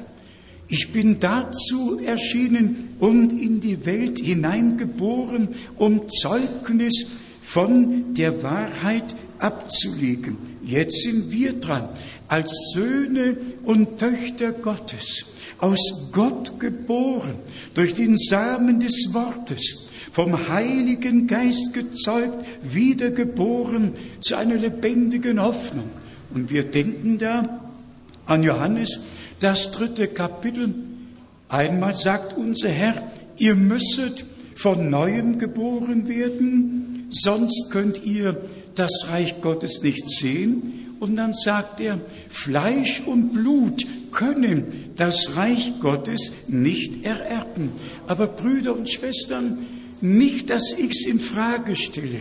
[0.68, 7.06] ich bin dazu erschienen und in die Welt hineingeboren, um Zeugnis
[7.42, 10.36] von der Wahrheit abzulegen.
[10.64, 11.88] Jetzt sind wir dran,
[12.28, 15.26] als Söhne und Töchter Gottes,
[15.60, 17.34] aus Gott geboren,
[17.74, 25.90] durch den Samen des Wortes, vom Heiligen Geist gezeugt, wiedergeboren zu einer lebendigen Hoffnung.
[26.34, 27.60] Und wir denken da
[28.26, 29.00] an Johannes,
[29.40, 30.74] das dritte Kapitel.
[31.48, 38.36] Einmal sagt unser Herr, ihr müsstet von neuem geboren werden, sonst könnt ihr
[38.74, 40.79] das Reich Gottes nicht sehen.
[41.00, 41.98] Und dann sagt er,
[42.28, 47.70] Fleisch und Blut können das Reich Gottes nicht ererben.
[48.06, 49.66] Aber Brüder und Schwestern,
[50.02, 52.20] nicht, dass ich es in Frage stelle,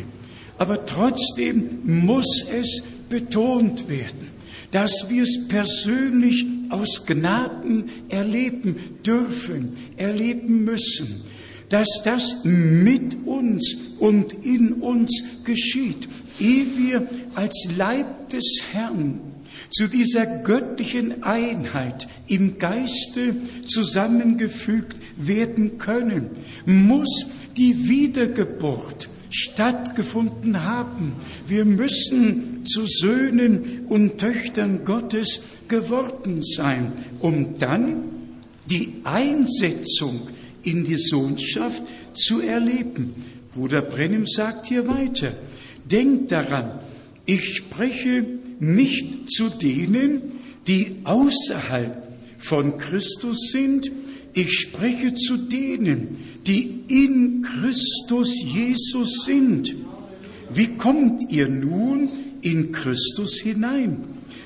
[0.58, 4.30] aber trotzdem muss es betont werden,
[4.72, 8.76] dass wir es persönlich aus Gnaden erleben
[9.06, 11.24] dürfen, erleben müssen,
[11.70, 16.08] dass das mit uns und in uns geschieht
[16.40, 19.20] ehe wir als Leib des Herrn
[19.72, 23.36] zu dieser göttlichen Einheit im Geiste
[23.68, 26.30] zusammengefügt werden können,
[26.66, 27.28] muss
[27.58, 31.14] die Wiedergeburt stattgefunden haben.
[31.48, 38.04] Wir müssen zu Söhnen und Töchtern Gottes geworden sein, um dann
[38.70, 40.28] die Einsetzung
[40.64, 41.84] in die Sohnschaft
[42.14, 43.14] zu erleben.
[43.54, 45.32] Bruder Brennim sagt hier weiter,
[45.92, 46.80] Denkt daran,
[47.26, 48.26] ich spreche
[48.60, 50.22] nicht zu denen,
[50.68, 53.92] die außerhalb von Christus sind,
[54.34, 59.74] ich spreche zu denen, die in Christus Jesus sind.
[60.54, 62.10] Wie kommt ihr nun
[62.42, 63.98] in Christus hinein?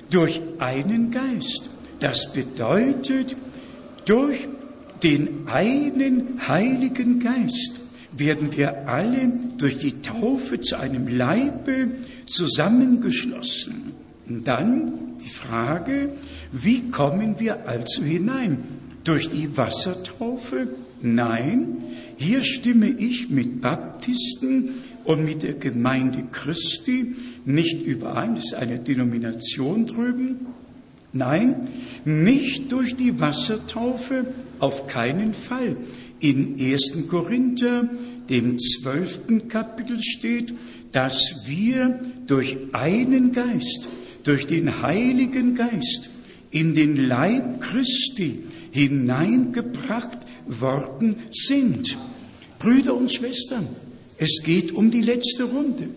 [0.10, 1.70] Durch einen Geist.
[2.00, 3.36] Das bedeutet,
[4.06, 4.48] durch
[5.04, 7.83] den einen Heiligen Geist
[8.18, 11.92] werden wir alle durch die Taufe zu einem Leibe
[12.28, 13.94] zusammengeschlossen.
[14.28, 16.10] Und dann die Frage,
[16.52, 18.60] wie kommen wir also hinein?
[19.04, 20.68] Durch die Wassertaufe?
[21.02, 21.84] Nein,
[22.18, 24.70] hier stimme ich mit Baptisten
[25.04, 30.48] und mit der Gemeinde Christi nicht überein, das ist eine Denomination drüben.
[31.12, 31.68] Nein,
[32.06, 34.26] nicht durch die Wassertaufe,
[34.60, 35.76] auf keinen Fall.
[36.24, 37.10] In 1.
[37.10, 37.90] Korinther,
[38.30, 40.54] dem zwölften Kapitel steht,
[40.94, 43.90] dass wir durch einen Geist,
[44.24, 46.12] durch den Heiligen Geist
[46.50, 48.40] in den Leib Christi
[48.72, 51.98] hineingebracht worden sind.
[52.58, 53.68] Brüder und Schwestern,
[54.18, 55.90] es geht um die letzte Runde.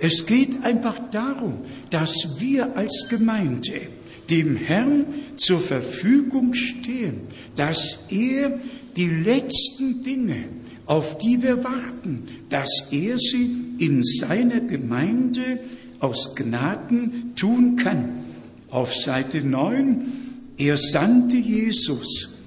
[0.00, 1.58] Es geht einfach darum,
[1.90, 3.82] dass wir als Gemeinde
[4.28, 5.04] dem Herrn
[5.36, 7.20] zur Verfügung stehen,
[7.54, 8.58] dass er
[8.96, 10.44] die letzten Dinge,
[10.86, 15.60] auf die wir warten, dass er sie in seiner Gemeinde
[16.00, 18.24] aus Gnaden tun kann.
[18.70, 20.12] Auf Seite 9,
[20.58, 22.40] er sandte Jesus,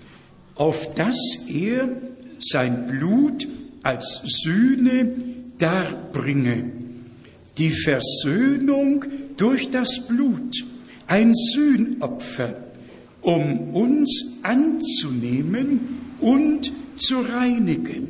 [0.56, 1.18] auf dass
[1.48, 1.89] er
[2.39, 3.48] sein Blut
[3.84, 5.14] als Sühne
[5.58, 6.72] darbringe.
[7.58, 9.06] Die Versöhnung
[9.38, 10.54] durch das Blut,
[11.08, 12.56] ein Sühnopfer,
[13.22, 18.07] um uns anzunehmen und zu reinigen.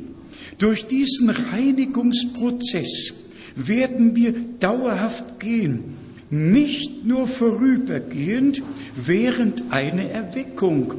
[0.58, 3.12] Durch diesen Reinigungsprozess
[3.54, 5.96] werden wir dauerhaft gehen,
[6.30, 8.62] nicht nur vorübergehend
[8.94, 10.94] während einer Erweckung,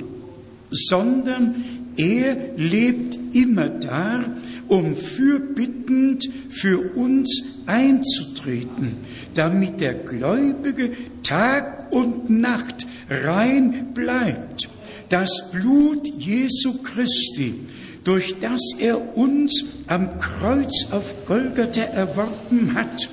[0.70, 1.55] sondern
[1.97, 4.26] er lebt immer da,
[4.68, 8.91] um fürbittend für uns einzutreten,
[9.34, 10.91] damit der Gläubige
[11.24, 14.70] Tag und Nacht rein bleibt.
[15.10, 17.55] Das Blut Jesu Christi,
[18.03, 23.10] durch das er uns am Kreuz auf Golgatha erworben hat,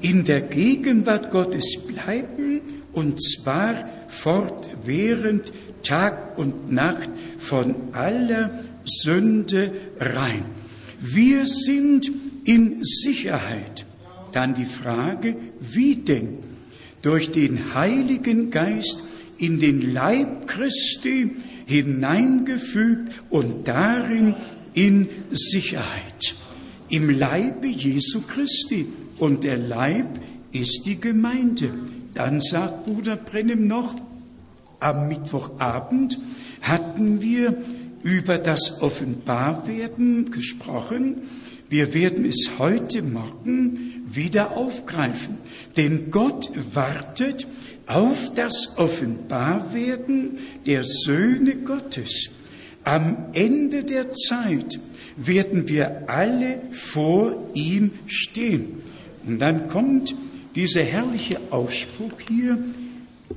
[0.00, 2.60] in der Gegenwart Gottes bleiben
[2.92, 5.52] und zwar fortwährend
[5.82, 10.44] Tag und Nacht von aller Sünde rein.
[11.00, 12.10] Wir sind
[12.44, 13.86] in Sicherheit.
[14.32, 16.38] Dann die Frage, wie denn?
[17.02, 19.04] Durch den Heiligen Geist
[19.38, 21.30] in den Leib Christi
[21.66, 24.34] hineingefügt und darin
[24.74, 26.34] in Sicherheit.
[26.88, 28.86] Im Leibe Jesu Christi.
[29.18, 30.06] Und der Leib
[30.52, 31.70] ist die Gemeinde.
[32.14, 33.94] Dann sagt Bruder Brennem noch,
[34.80, 36.18] am Mittwochabend
[36.62, 37.56] hatten wir
[38.02, 41.22] über das Offenbarwerden gesprochen.
[41.68, 45.36] Wir werden es heute Morgen wieder aufgreifen,
[45.76, 47.46] denn Gott wartet
[47.88, 52.30] auf das Offenbarwerden der Söhne Gottes.
[52.84, 54.78] Am Ende der Zeit
[55.16, 58.82] werden wir alle vor ihm stehen.
[59.26, 60.14] Und dann kommt
[60.54, 62.58] dieser herrliche Ausspruch hier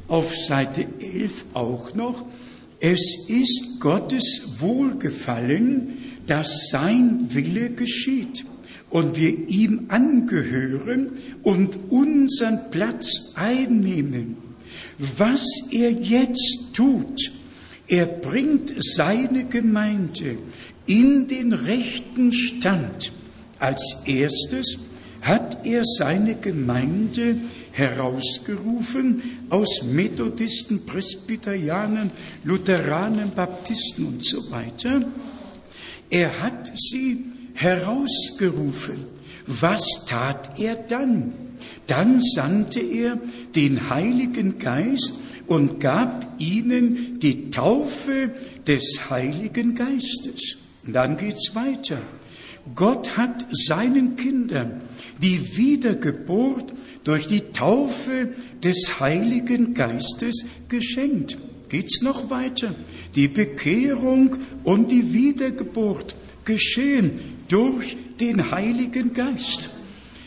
[0.07, 2.25] auf Seite 11 auch noch,
[2.79, 5.97] es ist Gottes Wohlgefallen,
[6.27, 8.43] dass sein Wille geschieht
[8.91, 11.13] und wir ihm angehören
[11.43, 14.37] und unseren Platz einnehmen.
[14.97, 17.31] Was er jetzt tut,
[17.87, 20.37] er bringt seine Gemeinde
[20.85, 23.11] in den rechten Stand.
[23.59, 24.77] Als erstes
[25.21, 27.35] hat er seine Gemeinde
[27.71, 32.11] herausgerufen aus Methodisten, Presbyterianern,
[32.43, 35.01] Lutheranen, Baptisten und so weiter.
[36.09, 38.97] Er hat sie herausgerufen.
[39.47, 41.33] Was tat er dann?
[41.87, 43.19] Dann sandte er
[43.55, 48.31] den Heiligen Geist und gab ihnen die Taufe
[48.65, 50.57] des Heiligen Geistes.
[50.85, 51.97] Und dann geht's weiter.
[52.75, 54.81] Gott hat seinen Kindern
[55.21, 56.73] die Wiedergeburt
[57.03, 58.29] durch die Taufe
[58.63, 61.37] des Heiligen Geistes geschenkt.
[61.69, 62.75] Geht's noch weiter?
[63.15, 67.19] Die Bekehrung und die Wiedergeburt geschehen
[67.51, 69.69] durch den Heiligen Geist.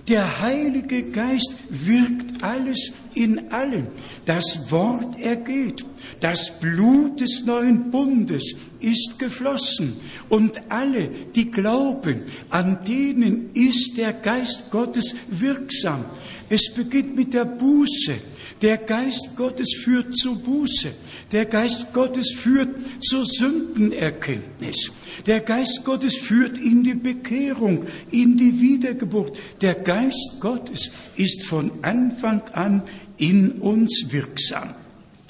[0.08, 3.86] Der Heilige Geist wirkt alles in allen.
[4.26, 5.82] Das Wort ergeht.
[6.20, 9.96] Das Blut des neuen Bundes ist geflossen.
[10.28, 12.20] Und alle, die glauben,
[12.50, 16.04] an denen ist der Geist Gottes wirksam.
[16.50, 18.14] Es beginnt mit der Buße.
[18.60, 20.92] Der Geist Gottes führt zur Buße.
[21.34, 24.92] Der Geist Gottes führt zur Sündenerkenntnis.
[25.26, 29.36] Der Geist Gottes führt in die Bekehrung, in die Wiedergeburt.
[29.60, 32.82] Der Geist Gottes ist von Anfang an
[33.16, 34.74] in uns wirksam.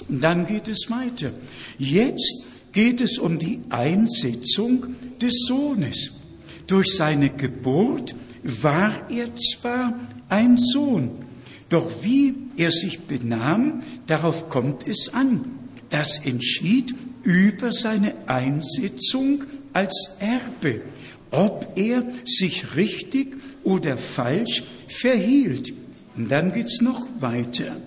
[0.07, 1.31] Und dann geht es weiter.
[1.79, 6.11] Jetzt geht es um die Einsetzung des Sohnes.
[6.67, 9.99] Durch seine Geburt war er zwar
[10.29, 11.09] ein Sohn,
[11.69, 15.64] doch wie er sich benahm, darauf kommt es an.
[15.95, 16.93] Das entschied
[17.23, 20.81] über seine Einsetzung als Erbe,
[21.31, 25.71] ob er sich richtig oder falsch verhielt.
[26.17, 27.77] Und dann geht's noch weiter.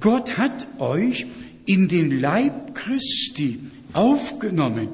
[0.00, 1.26] Gott hat euch
[1.66, 3.60] in den Leib Christi
[3.92, 4.88] aufgenommen.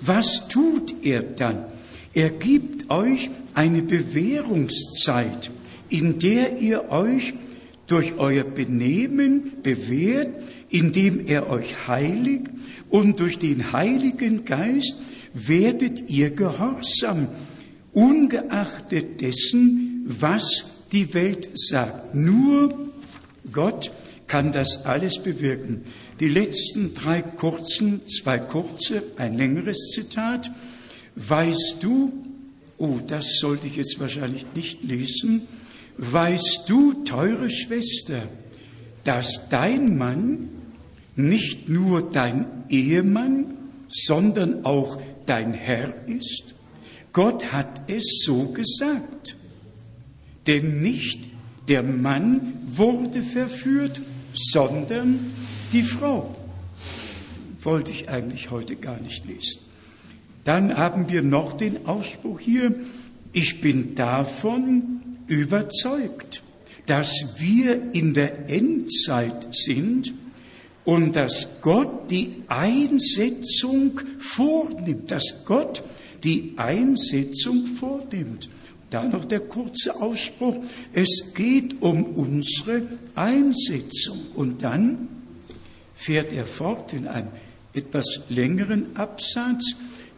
[0.00, 1.66] Was tut er dann?
[2.12, 5.48] Er gibt euch eine Bewährungszeit,
[5.90, 7.34] in der ihr euch
[7.86, 10.34] durch euer Benehmen bewährt,
[10.74, 12.48] indem er euch heiligt
[12.90, 14.96] und durch den Heiligen Geist
[15.32, 17.28] werdet ihr gehorsam,
[17.92, 22.16] ungeachtet dessen, was die Welt sagt.
[22.16, 22.90] Nur
[23.52, 23.92] Gott
[24.26, 25.82] kann das alles bewirken.
[26.18, 30.50] Die letzten drei kurzen, zwei kurze, ein längeres Zitat.
[31.14, 32.12] Weißt du,
[32.78, 35.42] oh, das sollte ich jetzt wahrscheinlich nicht lesen,
[35.98, 38.28] weißt du, teure Schwester,
[39.04, 40.48] dass dein Mann
[41.16, 43.54] nicht nur dein Ehemann,
[43.88, 46.54] sondern auch dein Herr ist?
[47.12, 49.36] Gott hat es so gesagt.
[50.46, 51.20] Denn nicht
[51.68, 54.02] der Mann wurde verführt,
[54.34, 55.32] sondern
[55.72, 56.34] die Frau.
[57.62, 59.60] Wollte ich eigentlich heute gar nicht lesen.
[60.42, 62.74] Dann haben wir noch den Ausspruch hier,
[63.32, 66.42] ich bin davon überzeugt,
[66.86, 70.12] dass wir in der Endzeit sind
[70.84, 75.82] und dass Gott die Einsetzung vornimmt, dass Gott
[76.22, 78.48] die Einsetzung vornimmt.
[78.90, 80.56] Da noch der kurze Ausspruch,
[80.92, 82.82] es geht um unsere
[83.14, 84.20] Einsetzung.
[84.34, 85.08] Und dann
[85.96, 87.28] fährt er fort in einem
[87.72, 89.74] etwas längeren Absatz,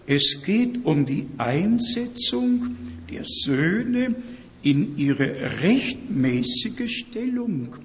[0.06, 2.76] es geht um die Einsetzung
[3.10, 4.14] der Söhne
[4.62, 7.76] in ihre rechtmäßige Stellung.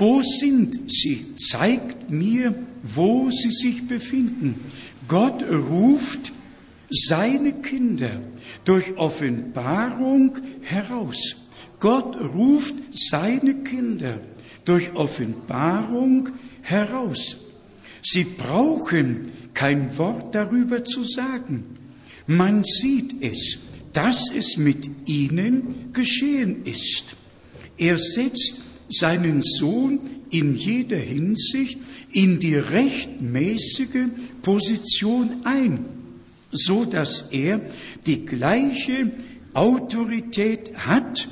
[0.00, 1.36] Wo sind sie?
[1.36, 4.54] Zeigt mir, wo sie sich befinden.
[5.06, 6.32] Gott ruft
[6.88, 8.22] seine Kinder
[8.64, 11.50] durch Offenbarung heraus.
[11.80, 14.20] Gott ruft seine Kinder
[14.64, 16.30] durch Offenbarung
[16.62, 17.36] heraus.
[18.02, 21.76] Sie brauchen kein Wort darüber zu sagen.
[22.26, 23.58] Man sieht es,
[23.92, 27.16] dass es mit ihnen geschehen ist.
[27.76, 31.78] Er setzt seinen Sohn in jeder Hinsicht
[32.12, 34.08] in die rechtmäßige
[34.42, 36.00] Position ein
[36.52, 37.60] so dass er
[38.06, 39.12] die gleiche
[39.54, 41.28] Autorität hat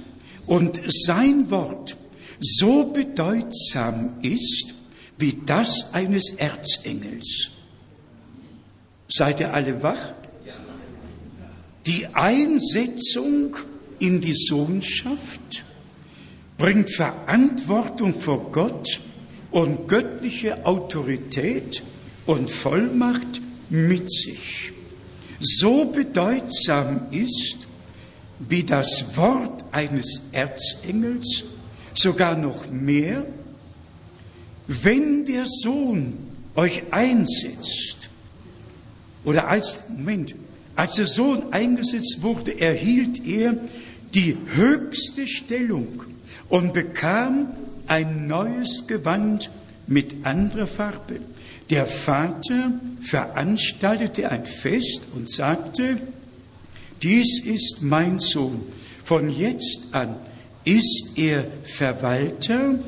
[0.47, 1.97] und sein Wort
[2.41, 4.75] so bedeutsam ist
[5.19, 7.51] wie das eines Erzengels.
[9.09, 10.15] Seid ihr alle wach?
[11.87, 13.57] Die Einsetzung
[13.99, 15.65] in die Sohnschaft
[16.59, 19.01] bringt Verantwortung vor Gott
[19.51, 21.83] und göttliche Autorität
[22.27, 23.41] und Vollmacht
[23.71, 24.73] mit sich.
[25.41, 27.69] So bedeutsam ist
[28.41, 31.45] wie das Wort eines Erzengels,
[31.95, 33.25] sogar noch mehr,
[34.67, 36.15] wenn der Sohn
[36.55, 38.11] euch einsetzt,
[39.25, 40.35] oder als, Moment,
[40.77, 43.57] als der Sohn eingesetzt wurde, erhielt er
[44.15, 46.03] die höchste Stellung
[46.49, 47.49] und bekam
[47.87, 49.51] ein neues Gewand
[49.87, 51.21] mit anderer Farbe.
[51.71, 52.73] Der Vater
[53.03, 55.99] veranstaltete ein Fest und sagte,
[57.03, 58.61] dies ist mein Sohn.
[59.05, 60.17] Von jetzt an
[60.65, 62.79] ist er Verwalter,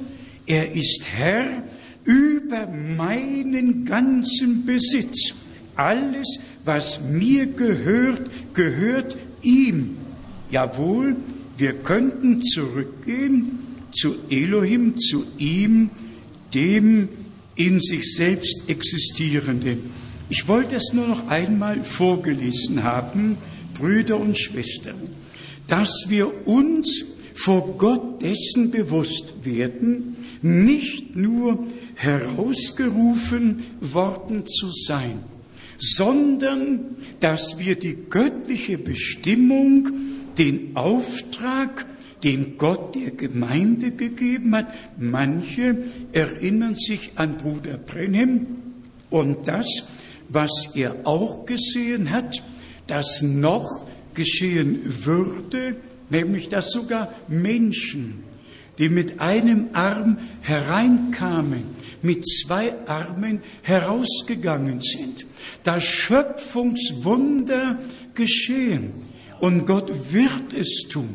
[0.47, 1.63] er ist Herr
[2.05, 5.35] über meinen ganzen Besitz.
[5.77, 6.27] Alles,
[6.65, 9.97] was mir gehört, gehört ihm.
[10.51, 11.17] Jawohl,
[11.61, 13.59] wir könnten zurückgehen
[13.93, 15.91] zu Elohim, zu ihm,
[16.55, 17.09] dem
[17.55, 19.77] in sich selbst existierende.
[20.31, 23.37] Ich wollte es nur noch einmal vorgelesen haben,
[23.75, 24.97] Brüder und Schwestern,
[25.67, 27.05] dass wir uns
[27.35, 35.21] vor Gott dessen bewusst werden, nicht nur herausgerufen worden zu sein,
[35.79, 39.89] sondern dass wir die göttliche Bestimmung,
[40.41, 41.85] den Auftrag,
[42.25, 44.69] den Gott der Gemeinde gegeben hat.
[44.99, 45.77] Manche
[46.13, 48.47] erinnern sich an Bruder Brenhem
[49.11, 49.67] und das,
[50.31, 52.43] was er auch gesehen hat,
[52.87, 53.85] das noch
[54.15, 55.77] geschehen würde,
[56.09, 58.25] nämlich dass sogar Menschen,
[58.79, 61.65] die mit einem Arm hereinkamen,
[62.01, 65.27] mit zwei Armen herausgegangen sind.
[65.65, 67.79] Das Schöpfungswunder
[68.15, 69.10] geschehen.
[69.41, 71.09] Und Gott wird es tun.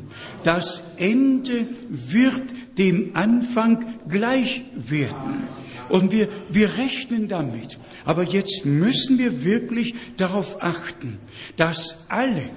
[0.43, 5.47] Das Ende wird dem Anfang gleich werden.
[5.89, 7.77] Und wir, wir rechnen damit.
[8.03, 11.19] Aber jetzt müssen wir wirklich darauf achten,
[11.57, 12.49] dass alle,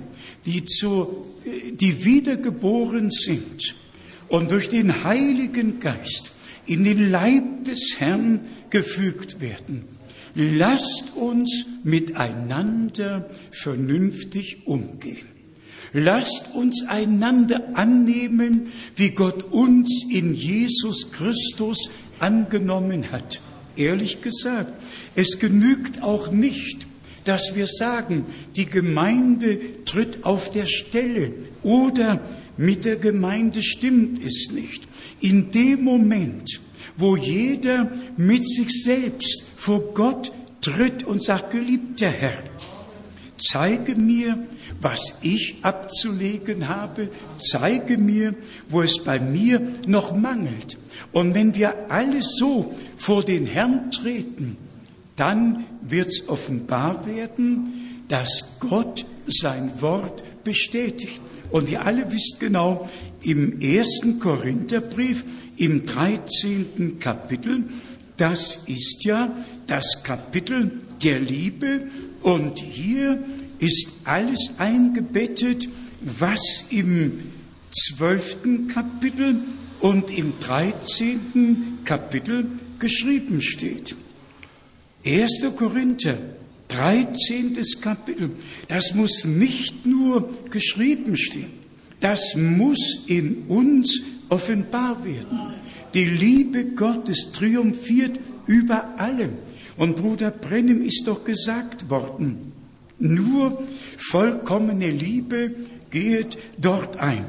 [0.47, 1.27] die, zu,
[1.73, 3.77] die wiedergeboren sind
[4.29, 6.33] und durch den Heiligen Geist
[6.67, 8.41] in den Leib des Herrn
[8.71, 9.85] gefügt werden,
[10.35, 15.38] lasst uns miteinander vernünftig umgehen.
[15.93, 23.41] Lasst uns einander annehmen, wie Gott uns in Jesus Christus angenommen hat.
[23.77, 24.73] Ehrlich gesagt,
[25.15, 26.87] es genügt auch nicht,
[27.25, 28.25] dass wir sagen,
[28.57, 31.33] die Gemeinde tritt auf der Stelle
[31.63, 32.21] oder
[32.57, 34.89] mit der Gemeinde stimmt es nicht.
[35.21, 36.61] In dem Moment,
[36.97, 42.43] wo jeder mit sich selbst vor Gott tritt und sagt, geliebter Herr,
[43.39, 44.39] zeige mir,
[44.81, 47.09] was ich abzulegen habe,
[47.39, 48.35] zeige mir,
[48.69, 50.79] wo es bei mir noch mangelt.
[51.13, 54.57] Und wenn wir alle so vor den Herrn treten,
[55.17, 61.21] dann wird es offenbar werden, dass Gott sein Wort bestätigt.
[61.51, 62.89] Und ihr alle wisst genau,
[63.23, 65.25] im ersten Korintherbrief,
[65.57, 66.99] im 13.
[67.01, 67.65] Kapitel,
[68.17, 69.31] das ist ja
[69.67, 70.71] das Kapitel
[71.03, 71.83] der Liebe
[72.23, 73.23] und hier
[73.59, 75.69] ist alles eingebettet,
[76.01, 77.21] was im
[77.73, 79.37] zwölften Kapitel
[79.81, 82.47] und im dreizehnten Kapitel
[82.79, 83.95] geschrieben steht.
[85.05, 85.43] 1.
[85.57, 86.19] Korinther,
[86.69, 87.57] 13.
[87.81, 88.31] Kapitel,
[88.69, 91.51] das muss nicht nur geschrieben stehen,
[92.01, 95.55] das muss in uns offenbar werden.
[95.95, 99.31] Die Liebe Gottes triumphiert über allem.
[99.79, 102.53] Und Bruder Brennem ist doch gesagt worden,
[102.99, 103.63] nur
[103.97, 105.55] vollkommene Liebe
[105.91, 107.25] geht dort ein.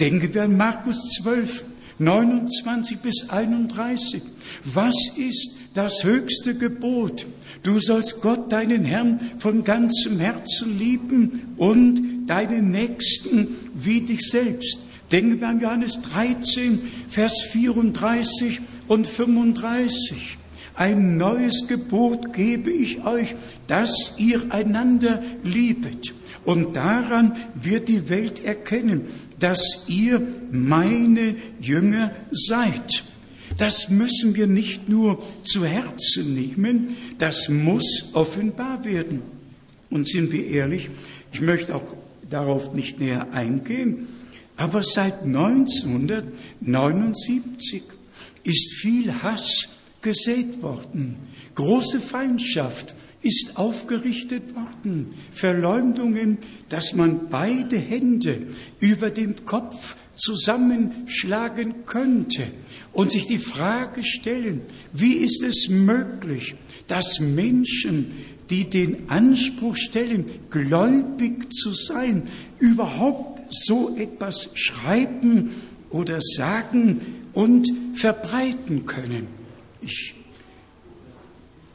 [0.00, 1.64] Denken wir an Markus 12,
[2.00, 4.22] 29 bis 31.
[4.64, 7.26] Was ist das höchste Gebot?
[7.62, 14.80] Du sollst Gott, deinen Herrn, von ganzem Herzen lieben und deinen Nächsten wie dich selbst.
[15.12, 20.38] Denken wir an Johannes 13, Vers 34 und 35.
[20.76, 23.36] Ein neues Gebot gebe ich euch,
[23.68, 26.14] dass ihr einander liebet.
[26.44, 29.02] Und daran wird die Welt erkennen,
[29.38, 30.20] dass ihr
[30.50, 33.04] meine Jünger seid.
[33.56, 39.22] Das müssen wir nicht nur zu Herzen nehmen, das muss offenbar werden.
[39.90, 40.90] Und sind wir ehrlich,
[41.32, 41.94] ich möchte auch
[42.28, 44.08] darauf nicht näher eingehen,
[44.56, 47.82] aber seit 1979
[48.42, 49.73] ist viel Hass
[50.04, 51.16] gesät worden.
[51.56, 55.10] Große Feindschaft ist aufgerichtet worden.
[55.32, 56.38] Verleumdungen,
[56.68, 58.42] dass man beide Hände
[58.78, 62.44] über dem Kopf zusammenschlagen könnte
[62.92, 64.60] und sich die Frage stellen,
[64.92, 66.54] wie ist es möglich,
[66.86, 68.12] dass Menschen,
[68.50, 72.24] die den Anspruch stellen, gläubig zu sein,
[72.58, 75.50] überhaupt so etwas schreiben
[75.88, 77.00] oder sagen
[77.32, 79.43] und verbreiten können.
[79.84, 80.14] Ich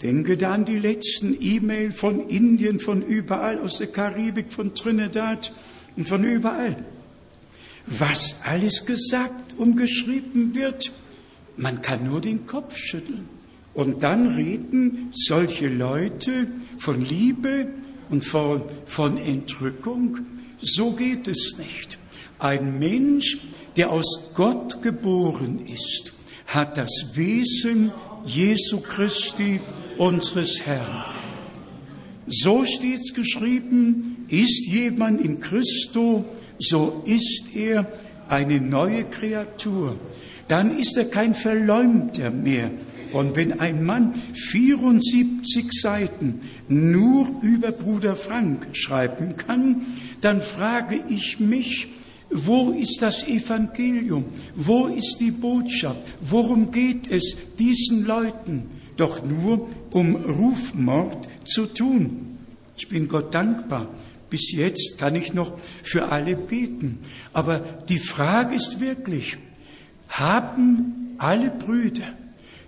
[0.02, 5.54] denke da an die letzten E-Mail von Indien, von überall, aus der Karibik, von Trinidad
[5.96, 6.84] und von überall.
[7.86, 10.92] Was alles gesagt und geschrieben wird,
[11.58, 13.28] man kann nur den Kopf schütteln.
[13.74, 16.48] Und dann reden solche Leute
[16.78, 17.68] von Liebe
[18.10, 20.20] und von, von Entrückung.
[20.62, 22.00] So geht es nicht.
[22.40, 23.38] Ein Mensch,
[23.78, 26.14] der aus Gott geboren ist,
[26.50, 27.92] hat das Wesen
[28.26, 29.60] Jesu Christi,
[29.98, 31.04] unseres Herrn.
[32.28, 36.26] So steht's geschrieben, ist jemand in Christo,
[36.58, 37.86] so ist er
[38.28, 39.98] eine neue Kreatur.
[40.48, 42.72] Dann ist er kein Verleumder mehr.
[43.14, 49.86] Und wenn ein Mann 74 Seiten nur über Bruder Frank schreiben kann,
[50.22, 51.88] dann frage ich mich,
[52.32, 54.26] Wo ist das Evangelium?
[54.56, 56.00] Wo ist die Botschaft?
[56.22, 58.70] Worum geht es diesen Leuten?
[58.98, 62.38] Doch nur um Rufmord zu tun.
[62.78, 63.88] Ich bin Gott dankbar.
[64.30, 67.00] Bis jetzt kann ich noch für alle beten.
[67.34, 67.60] Aber
[67.90, 69.38] die Frage ist wirklich,
[70.10, 72.14] haben alle Brüder,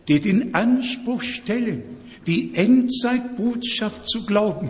[0.08, 1.84] die den Anspruch stellen,
[2.28, 4.70] die Endzeitbotschaft zu glauben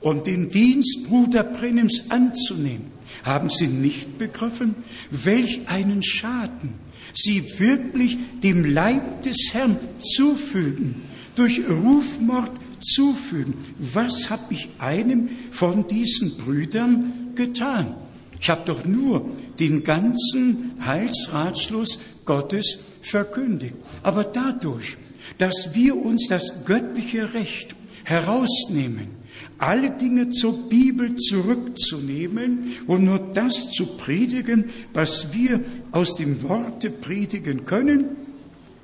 [0.00, 2.95] und den Dienst Bruder Brennims anzunehmen,
[3.26, 4.74] haben sie nicht begriffen,
[5.10, 11.02] welch einen Schaden sie wirklich dem Leib des Herrn zufügen,
[11.34, 13.54] durch Rufmord zufügen.
[13.78, 17.94] Was habe ich einem von diesen Brüdern getan?
[18.40, 23.74] Ich habe doch nur den ganzen Heilsratschluss Gottes verkündigt.
[24.02, 24.96] Aber dadurch,
[25.38, 27.74] dass wir uns das göttliche Recht
[28.04, 29.15] herausnehmen,
[29.58, 35.60] alle Dinge zur Bibel zurückzunehmen und nur das zu predigen, was wir
[35.92, 38.16] aus dem Worte predigen können,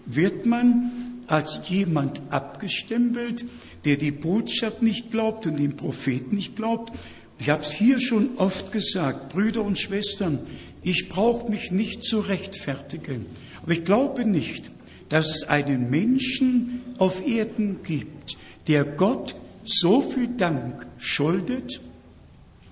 [0.06, 0.90] wird man
[1.26, 3.44] als jemand abgestempelt,
[3.84, 6.92] der die Botschaft nicht glaubt und den Propheten nicht glaubt.
[7.38, 10.40] Ich habe es hier schon oft gesagt, Brüder und Schwestern,
[10.82, 13.26] ich brauche mich nicht zu rechtfertigen,
[13.62, 14.70] aber ich glaube nicht,
[15.08, 19.34] dass es einen Menschen auf Erden gibt, der Gott
[19.64, 21.80] so viel Dank schuldet,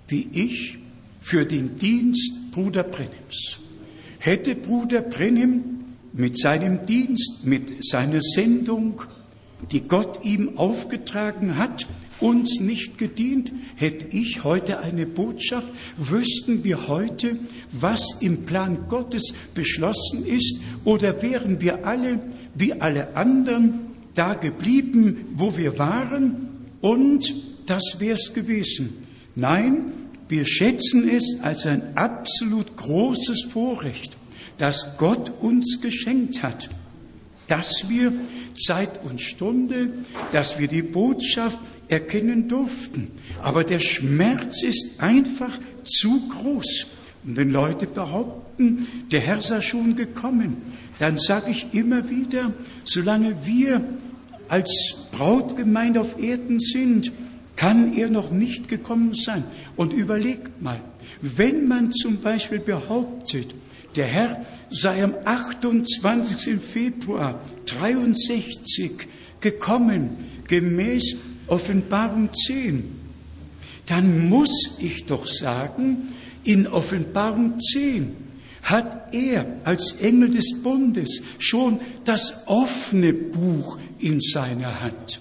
[0.08, 0.78] wie ich
[1.20, 3.58] für den Dienst Bruder Brennims.
[4.18, 5.62] Hätte Bruder Brennim
[6.12, 9.02] mit seinem Dienst, mit seiner Sendung,
[9.70, 11.86] die Gott ihm aufgetragen hat,
[12.20, 17.38] uns nicht gedient, hätte ich heute eine Botschaft, wüssten wir heute,
[17.72, 22.20] was im Plan Gottes beschlossen ist, oder wären wir alle
[22.54, 23.80] wie alle anderen
[24.14, 26.49] da geblieben, wo wir waren,
[26.80, 27.34] und
[27.66, 29.06] das wär's gewesen.
[29.34, 29.92] Nein,
[30.28, 34.16] wir schätzen es als ein absolut großes Vorrecht,
[34.58, 36.68] das Gott uns geschenkt hat,
[37.48, 38.12] dass wir
[38.54, 39.90] Zeit und Stunde,
[40.32, 41.58] dass wir die Botschaft
[41.88, 43.08] erkennen durften.
[43.42, 46.86] Aber der Schmerz ist einfach zu groß.
[47.24, 50.58] Und wenn Leute behaupten, der Herr sei schon gekommen,
[50.98, 52.52] dann sage ich immer wieder,
[52.84, 53.82] solange wir
[54.50, 57.12] als Brautgemeinde auf Erden sind,
[57.56, 59.44] kann er noch nicht gekommen sein.
[59.76, 60.80] Und überlegt mal,
[61.22, 63.54] wenn man zum Beispiel behauptet,
[63.96, 66.60] der Herr sei am 28.
[66.60, 69.06] Februar 63
[69.40, 70.16] gekommen,
[70.48, 72.84] gemäß Offenbarung 10,
[73.86, 76.12] dann muss ich doch sagen,
[76.44, 78.16] in Offenbarung 10
[78.62, 85.20] hat er als Engel des Bundes schon das offene Buch in seiner Hand.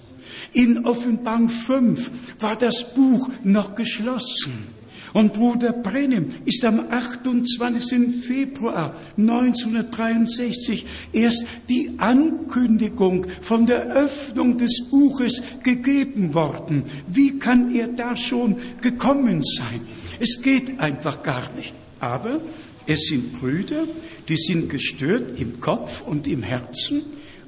[0.52, 2.10] In Offenbarung 5
[2.40, 4.80] war das Buch noch geschlossen.
[5.12, 8.24] Und Bruder Brennim ist am 28.
[8.24, 16.84] Februar 1963 erst die Ankündigung von der Öffnung des Buches gegeben worden.
[17.08, 19.80] Wie kann er da schon gekommen sein?
[20.20, 21.74] Es geht einfach gar nicht.
[21.98, 22.40] Aber
[22.86, 23.86] es sind Brüder,
[24.28, 27.02] die sind gestört im Kopf und im Herzen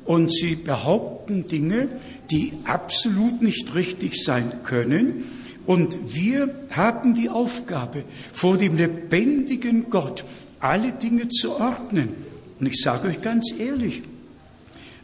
[0.05, 1.89] und sie behaupten Dinge,
[2.31, 5.25] die absolut nicht richtig sein können.
[5.67, 10.25] Und wir haben die Aufgabe, vor dem lebendigen Gott
[10.59, 12.15] alle Dinge zu ordnen.
[12.59, 14.03] Und ich sage euch ganz ehrlich,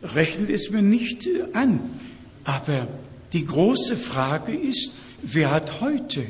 [0.03, 1.81] rechnet es mir nicht an.
[2.45, 2.89] Aber
[3.33, 4.93] die große Frage ist,
[5.23, 6.25] wer hat heute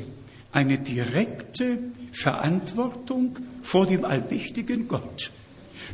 [0.51, 1.79] eine direkte
[2.11, 5.31] Verantwortung vor dem allmächtigen Gott.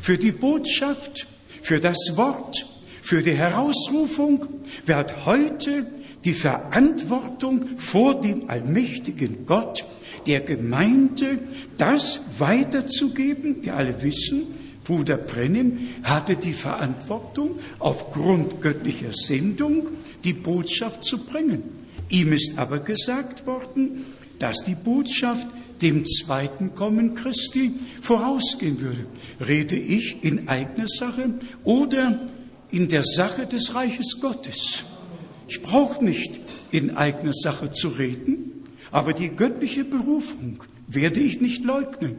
[0.02, 1.28] Für die Botschaft,
[1.66, 2.64] für das Wort,
[3.02, 4.46] für die Herausrufung.
[4.86, 5.88] Wer hat heute
[6.24, 9.84] die Verantwortung vor dem allmächtigen Gott,
[10.28, 11.40] der Gemeinde,
[11.80, 13.64] das weiterzugeben?
[13.64, 14.44] Wir alle wissen,
[14.84, 19.88] Bruder Brennim hatte die Verantwortung, aufgrund göttlicher Sendung
[20.24, 21.64] die Botschaft zu bringen.
[22.10, 24.06] Ihm ist aber gesagt worden,
[24.38, 25.48] dass die Botschaft
[25.82, 29.06] dem zweiten Kommen Christi vorausgehen würde.
[29.46, 31.30] Rede ich in eigener Sache
[31.64, 32.20] oder
[32.72, 34.84] in der Sache des Reiches Gottes?
[35.48, 36.40] Ich brauche nicht
[36.72, 42.16] in eigener Sache zu reden, aber die göttliche Berufung werde ich nicht leugnen.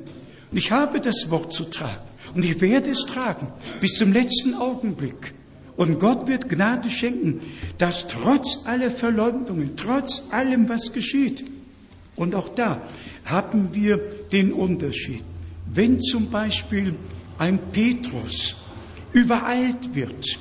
[0.50, 2.02] Und ich habe das Wort zu tragen
[2.34, 3.48] und ich werde es tragen
[3.80, 5.34] bis zum letzten Augenblick.
[5.76, 7.40] Und Gott wird Gnade schenken,
[7.76, 11.44] dass trotz aller Verleumdungen, trotz allem, was geschieht,
[12.16, 12.82] und auch da
[13.26, 13.98] haben wir
[14.32, 15.22] den Unterschied.
[15.72, 16.94] Wenn zum Beispiel
[17.38, 18.56] ein Petrus
[19.12, 20.38] übereilt wird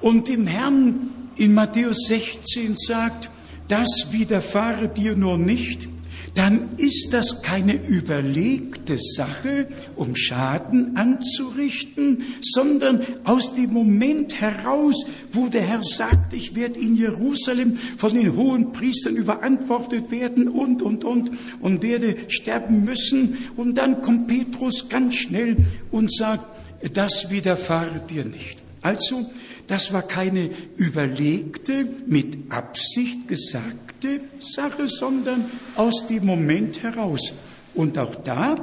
[0.00, 3.30] und dem Herrn in Matthäus 16 sagt,
[3.68, 5.88] das widerfahre dir nur nicht,
[6.36, 15.48] dann ist das keine überlegte Sache, um Schaden anzurichten, sondern aus dem Moment heraus, wo
[15.48, 21.04] der Herr sagt, ich werde in Jerusalem von den hohen Priestern überantwortet werden und, und,
[21.04, 21.30] und,
[21.60, 23.38] und werde sterben müssen.
[23.56, 25.56] Und dann kommt Petrus ganz schnell
[25.90, 26.44] und sagt,
[26.92, 28.58] das widerfahre dir nicht.
[28.82, 29.24] Also,
[29.66, 37.32] das war keine überlegte, mit Absicht gesagte Sache, sondern aus dem Moment heraus.
[37.74, 38.56] Und auch da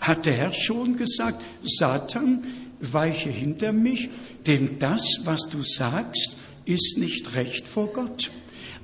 [0.00, 2.44] hat der Herr schon gesagt, Satan,
[2.80, 4.10] weiche hinter mich,
[4.46, 8.30] denn das, was du sagst, ist nicht recht vor Gott.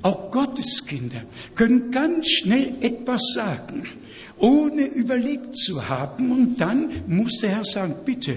[0.03, 1.22] Auch Gotteskinder
[1.57, 3.84] können ganz schnell etwas sagen,
[4.36, 6.30] ohne überlegt zu haben.
[6.30, 8.36] Und dann muss der Herr sagen, bitte,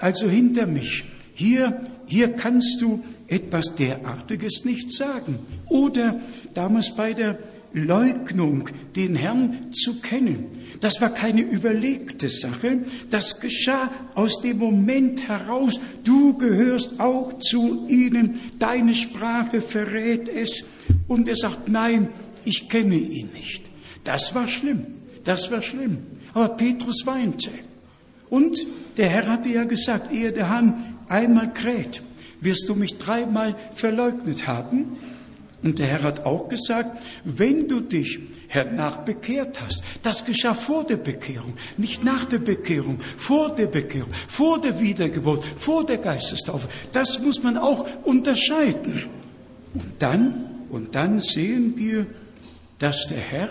[0.00, 1.04] also hinter mich,
[1.34, 1.80] hier,
[2.12, 5.38] hier kannst du etwas derartiges nicht sagen.
[5.70, 6.20] Oder
[6.52, 7.38] damals bei der
[7.72, 10.44] Leugnung, den Herrn zu kennen.
[10.80, 17.88] Das war keine überlegte Sache, das geschah aus dem Moment heraus, du gehörst auch zu
[17.88, 20.64] ihnen, deine Sprache verrät es.
[21.08, 22.08] Und er sagt, nein,
[22.44, 23.70] ich kenne ihn nicht.
[24.04, 24.84] Das war schlimm,
[25.24, 25.96] das war schlimm.
[26.34, 27.48] Aber Petrus weinte.
[28.28, 28.58] Und
[28.98, 32.02] der Herr hatte ja gesagt, ehe der Hahn einmal kräht,
[32.40, 34.96] wirst du mich dreimal verleugnet haben.
[35.62, 40.84] Und der Herr hat auch gesagt, wenn du dich hernach bekehrt hast, das geschah vor
[40.84, 46.68] der Bekehrung, nicht nach der Bekehrung, vor der Bekehrung, vor der Wiedergeburt, vor der Geistestaufe.
[46.92, 49.04] Das muss man auch unterscheiden.
[49.72, 50.34] Und dann,
[50.70, 52.06] und dann sehen wir,
[52.78, 53.48] dass der Herr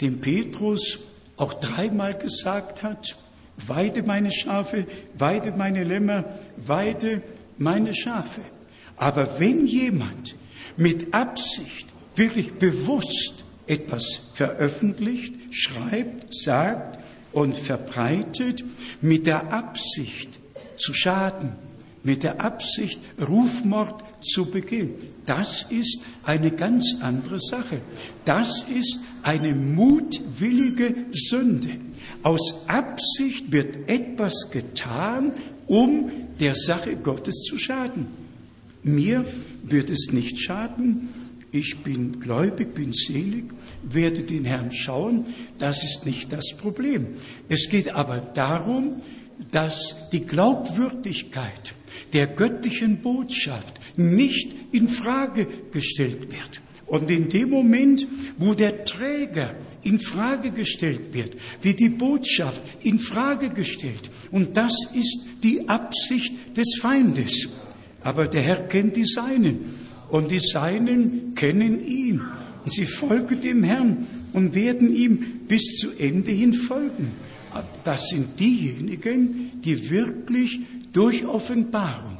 [0.00, 1.00] dem Petrus
[1.36, 3.16] auch dreimal gesagt hat,
[3.66, 4.86] weide meine Schafe,
[5.18, 6.24] weide meine Lämmer,
[6.56, 7.22] weide
[7.58, 8.42] meine Schafe.
[8.96, 10.34] Aber wenn jemand
[10.76, 16.98] mit Absicht, wirklich bewusst etwas veröffentlicht, schreibt, sagt
[17.32, 18.64] und verbreitet,
[19.00, 20.30] mit der Absicht
[20.76, 21.52] zu schaden,
[22.02, 24.94] mit der Absicht, Rufmord zu begehen.
[25.26, 27.80] Das ist eine ganz andere Sache.
[28.24, 31.70] Das ist eine mutwillige Sünde.
[32.26, 35.30] Aus Absicht wird etwas getan,
[35.68, 36.10] um
[36.40, 38.08] der Sache Gottes zu schaden.
[38.82, 39.24] Mir
[39.62, 41.08] wird es nicht schaden.
[41.52, 43.44] Ich bin gläubig, bin selig,
[43.84, 45.26] werde den Herrn schauen.
[45.58, 47.06] Das ist nicht das Problem.
[47.48, 49.00] Es geht aber darum,
[49.52, 51.74] dass die Glaubwürdigkeit
[52.12, 56.60] der göttlichen Botschaft nicht in Frage gestellt wird.
[56.86, 58.04] Und in dem Moment,
[58.36, 59.54] wo der Träger
[59.86, 64.10] in Frage gestellt wird, wird die Botschaft in Frage gestellt.
[64.32, 67.48] Und das ist die Absicht des Feindes.
[68.02, 69.60] Aber der Herr kennt die Seinen
[70.10, 72.20] und die Seinen kennen ihn.
[72.64, 77.12] Und sie folgen dem Herrn und werden ihm bis zu Ende hin folgen.
[77.84, 80.60] Das sind diejenigen, die wirklich
[80.92, 82.15] durch Offenbarung,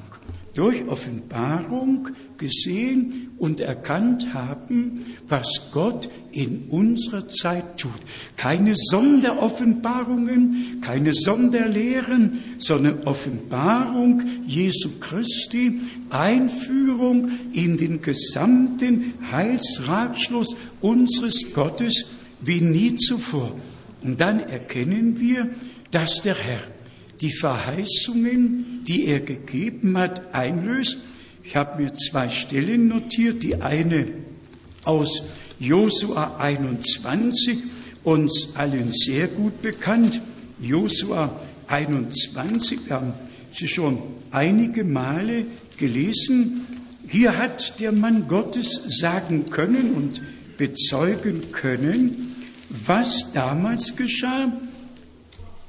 [0.57, 7.93] durch Offenbarung gesehen und erkannt haben, was Gott in unserer Zeit tut.
[8.37, 15.79] Keine Sonderoffenbarungen, keine Sonderlehren, sondern Offenbarung Jesu Christi,
[16.09, 22.07] Einführung in den gesamten Heilsratschluss unseres Gottes
[22.41, 23.55] wie nie zuvor.
[24.03, 25.51] Und dann erkennen wir,
[25.91, 26.76] dass der Herr
[27.21, 30.99] die Verheißungen, die er gegeben hat, einlöst
[31.47, 33.45] ich habe mir zwei Stellen notiert.
[33.45, 34.09] Die eine
[34.85, 35.23] aus
[35.61, 37.59] Josua 21,
[38.03, 40.21] uns allen sehr gut bekannt.
[40.61, 41.39] Josua
[41.69, 43.13] 21, wir haben
[43.55, 43.99] sie schon
[44.33, 45.47] einige Male
[45.79, 46.67] gelesen.
[47.07, 50.23] Hier hat der Mann Gottes sagen können und
[50.59, 52.35] bezeugen können,
[52.85, 54.51] was damals geschah.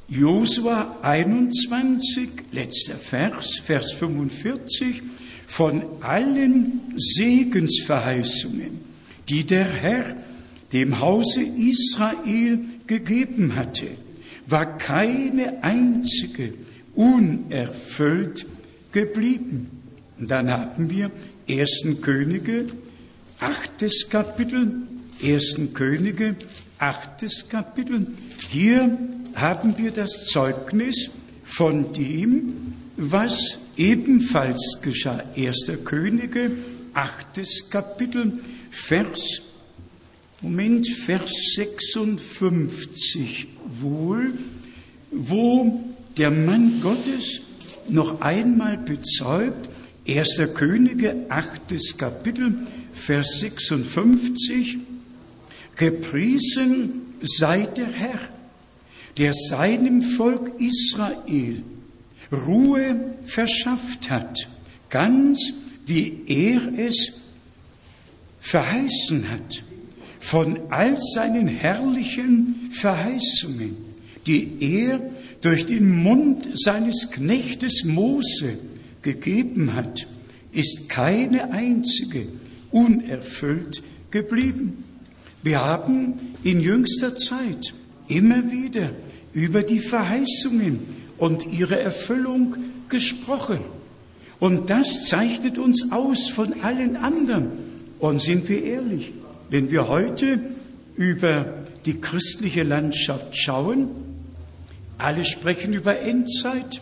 [0.09, 5.01] Josua 21, letzter Vers, Vers 45
[5.47, 8.79] von allen Segensverheißungen,
[9.27, 10.15] die der Herr
[10.71, 13.87] dem Hause Israel gegeben hatte,
[14.45, 16.53] war keine einzige
[16.95, 18.45] unerfüllt
[18.93, 19.69] geblieben.
[20.17, 21.11] Und dann haben wir
[21.49, 21.97] 1.
[22.01, 22.67] Könige,
[23.39, 24.71] achtes Kapitel,
[25.21, 25.59] 1.
[25.73, 26.37] Könige,
[26.79, 28.07] achtes Kapitel.
[28.49, 28.97] Hier
[29.37, 31.11] haben wir das Zeugnis
[31.43, 35.23] von dem, was ebenfalls geschah.
[35.35, 36.51] Erster Könige,
[36.93, 38.39] achtes Kapitel,
[38.71, 39.43] Vers,
[40.41, 43.47] Moment, Vers 56
[43.79, 44.33] wohl,
[45.11, 45.83] wo
[46.17, 47.41] der Mann Gottes
[47.87, 49.69] noch einmal bezeugt,
[50.05, 52.55] Erster Könige, achtes Kapitel,
[52.93, 54.77] Vers 56,
[55.75, 58.29] Gepriesen sei der Herr,
[59.17, 61.63] der seinem Volk Israel
[62.31, 64.47] Ruhe verschafft hat,
[64.89, 65.39] ganz
[65.85, 67.21] wie er es
[68.41, 69.63] verheißen hat,
[70.19, 73.77] von all seinen herrlichen Verheißungen,
[74.25, 74.99] die er
[75.41, 78.57] durch den Mund seines Knechtes Mose
[79.01, 80.05] gegeben hat,
[80.51, 82.27] ist keine einzige
[82.71, 84.83] unerfüllt geblieben.
[85.43, 87.73] Wir haben in jüngster Zeit
[88.07, 88.91] immer wieder
[89.33, 90.79] über die Verheißungen
[91.17, 92.55] und ihre Erfüllung
[92.89, 93.59] gesprochen.
[94.39, 97.49] Und das zeichnet uns aus von allen anderen.
[97.99, 99.11] Und sind wir ehrlich,
[99.49, 100.39] wenn wir heute
[100.95, 101.53] über
[101.85, 103.89] die christliche Landschaft schauen,
[104.97, 106.81] alle sprechen über Endzeit,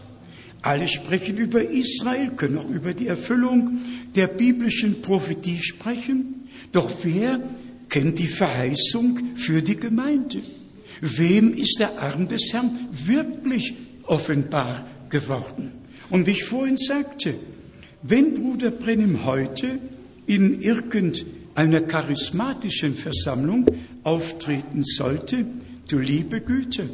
[0.62, 3.80] alle sprechen über Israel, können auch über die Erfüllung
[4.16, 6.48] der biblischen Prophetie sprechen.
[6.72, 7.40] Doch wer
[7.90, 10.42] kennt die Verheißung für die Gemeinde?
[11.02, 13.74] Wem ist der Arm des Herrn wirklich
[14.04, 15.72] offenbar geworden?
[16.10, 17.36] Und wie ich vorhin sagte,
[18.04, 19.80] wenn Bruder Brennim heute
[20.28, 23.66] in irgendeiner charismatischen Versammlung
[24.04, 25.46] auftreten sollte,
[25.88, 26.90] du liebe Güte,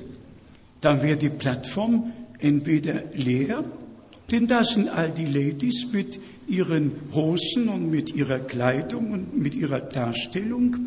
[0.80, 3.64] dann wäre die Plattform entweder leer,
[4.32, 9.56] denn da sind all die Ladies mit ihren Hosen und mit ihrer Kleidung und mit
[9.56, 10.78] ihrer Darstellung.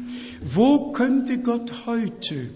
[0.42, 2.50] Wo könnte Gott heute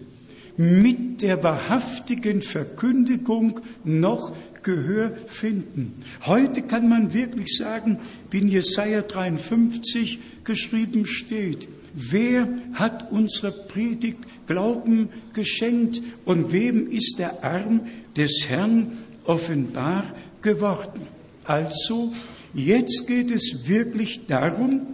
[0.59, 4.35] mit der wahrhaftigen Verkündigung noch
[4.65, 5.95] Gehör finden.
[6.27, 7.99] Heute kann man wirklich sagen,
[8.31, 17.19] wie in Jesaja 53 geschrieben steht, wer hat unsere Predigt Glauben geschenkt und wem ist
[17.19, 17.83] der Arm
[18.17, 21.03] des Herrn offenbar geworden.
[21.45, 22.13] Also,
[22.53, 24.87] jetzt geht es wirklich darum,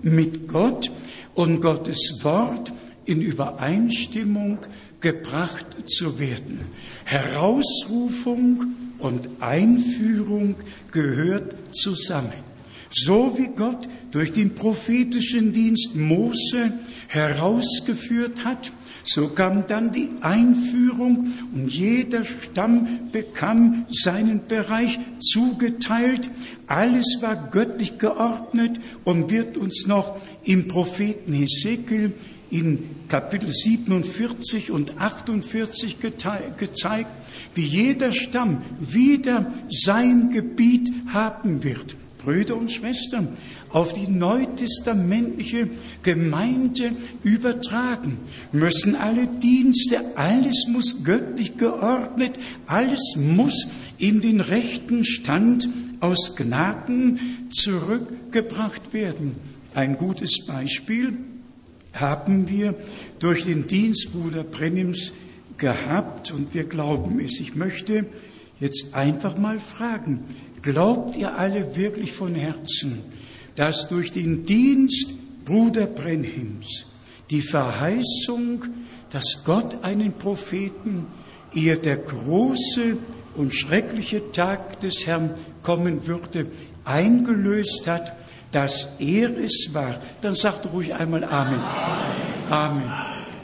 [0.00, 0.90] mit Gott
[1.34, 2.72] und Gottes Wort
[3.04, 4.58] in Übereinstimmung
[5.02, 6.60] gebracht zu werden.
[7.04, 10.56] Herausrufung und Einführung
[10.90, 12.32] gehört zusammen.
[12.90, 16.72] So wie Gott durch den prophetischen Dienst Mose
[17.08, 18.72] herausgeführt hat,
[19.04, 26.30] so kam dann die Einführung und jeder Stamm bekam seinen Bereich zugeteilt.
[26.68, 32.12] Alles war göttlich geordnet und wird uns noch im Propheten Hesekiel
[32.52, 37.10] in Kapitel 47 und 48 gezeigt,
[37.54, 41.96] wie jeder Stamm wieder sein Gebiet haben wird.
[42.18, 43.28] Brüder und Schwestern,
[43.70, 45.70] auf die neutestamentliche
[46.02, 46.92] Gemeinde
[47.24, 48.18] übertragen,
[48.52, 53.66] müssen alle Dienste, alles muss göttlich geordnet, alles muss
[53.98, 55.68] in den rechten Stand
[56.00, 59.34] aus Gnaden zurückgebracht werden.
[59.74, 61.16] Ein gutes Beispiel
[61.94, 62.74] haben wir
[63.18, 65.12] durch den Dienst Bruder Brennims
[65.58, 67.40] gehabt und wir glauben es.
[67.40, 68.06] Ich möchte
[68.60, 70.24] jetzt einfach mal fragen,
[70.62, 73.00] glaubt ihr alle wirklich von Herzen,
[73.56, 75.14] dass durch den Dienst
[75.44, 76.86] Bruder Brenhims
[77.30, 78.64] die Verheißung,
[79.10, 81.06] dass Gott einen Propheten,
[81.54, 82.96] ehe der große
[83.34, 85.30] und schreckliche Tag des Herrn
[85.62, 86.46] kommen würde,
[86.84, 88.14] eingelöst hat,
[88.52, 91.60] dass er es war, dann sagt ruhig einmal Amen.
[92.50, 92.92] Amen.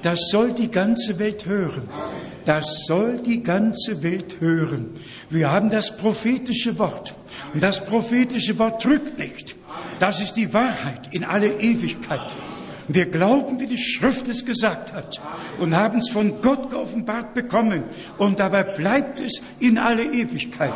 [0.02, 1.88] Das soll die ganze Welt hören.
[2.44, 4.90] Das soll die ganze Welt hören.
[5.28, 7.14] Wir haben das prophetische Wort.
[7.52, 9.56] Und das prophetische Wort drückt nicht.
[9.98, 12.36] Das ist die Wahrheit in alle Ewigkeit.
[12.86, 15.20] Wir glauben, wie die Schrift es gesagt hat
[15.58, 17.82] und haben es von Gott geoffenbart bekommen.
[18.16, 20.72] Und dabei bleibt es in alle Ewigkeit.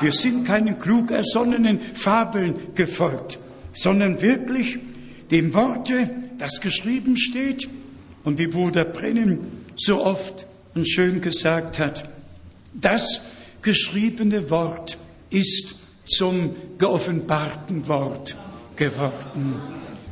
[0.00, 3.38] Wir sind keinen klug ersonnenen Fabeln gefolgt
[3.72, 4.78] sondern wirklich
[5.30, 7.68] dem Worte, das geschrieben steht
[8.24, 9.38] und wie Bruder Brennan
[9.76, 12.08] so oft und schön gesagt hat,
[12.74, 13.20] das
[13.62, 14.98] geschriebene Wort
[15.30, 18.36] ist zum geoffenbarten Wort
[18.76, 19.60] geworden.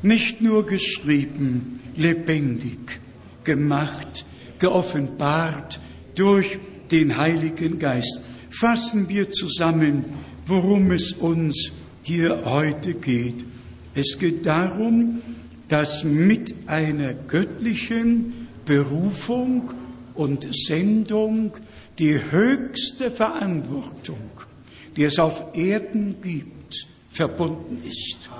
[0.02, 3.00] Nicht nur geschrieben, lebendig,
[3.44, 4.24] gemacht,
[4.58, 5.80] geoffenbart
[6.14, 6.58] durch
[6.90, 8.20] den Heiligen Geist.
[8.50, 10.04] Fassen wir zusammen,
[10.46, 11.72] worum es uns
[12.08, 13.44] hier heute geht.
[13.94, 15.20] Es geht darum,
[15.68, 19.70] dass mit einer göttlichen Berufung
[20.14, 21.52] und Sendung
[21.98, 24.30] die höchste Verantwortung,
[24.96, 28.30] die es auf Erden gibt, verbunden ist.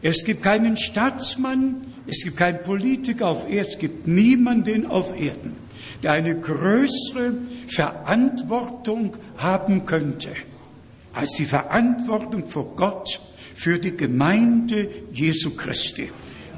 [0.00, 5.52] Es gibt keinen Staatsmann, es gibt keinen Politiker auf Erden, es gibt niemanden auf Erden,
[6.02, 7.34] der eine größere
[7.68, 10.30] Verantwortung haben könnte
[11.12, 13.20] als die Verantwortung vor Gott
[13.54, 16.10] für die Gemeinde Jesu Christi.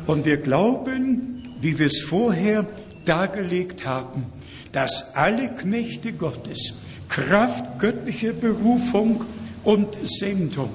[0.07, 2.67] Und wir glauben, wie wir es vorher
[3.05, 4.27] dargelegt haben,
[4.73, 6.75] dass alle Knechte Gottes
[7.09, 9.25] Kraft göttlicher Berufung
[9.63, 10.75] und Sendung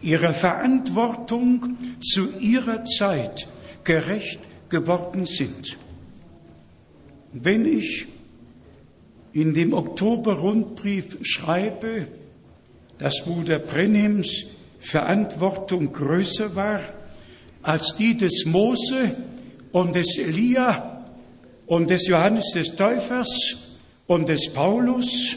[0.00, 3.48] ihrer Verantwortung zu ihrer Zeit
[3.84, 5.76] gerecht geworden sind.
[7.32, 8.06] Wenn ich
[9.32, 12.06] in dem Oktober-Rundbrief schreibe,
[12.98, 14.46] dass Bruder Brennims
[14.80, 16.80] Verantwortung größer war
[17.62, 19.16] als die des Mose
[19.72, 21.04] und des Elia
[21.66, 23.76] und des Johannes des Täufers
[24.06, 25.36] und des Paulus,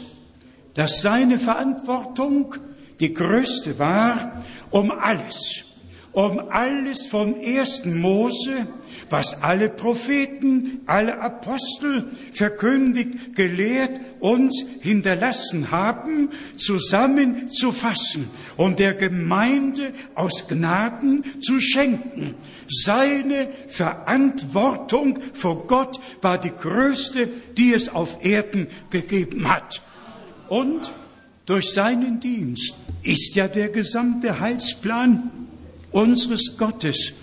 [0.74, 2.54] dass seine Verantwortung
[3.00, 5.64] die größte war, um alles,
[6.12, 8.66] um alles vom ersten Mose,
[9.12, 20.48] was alle Propheten, alle Apostel verkündigt, gelehrt, uns hinterlassen haben, zusammenzufassen und der Gemeinde aus
[20.48, 22.34] Gnaden zu schenken.
[22.68, 29.82] Seine Verantwortung vor Gott war die größte, die es auf Erden gegeben hat.
[30.48, 30.94] Und
[31.46, 35.30] durch seinen Dienst ist ja der gesamte Heilsplan
[35.90, 37.14] unseres Gottes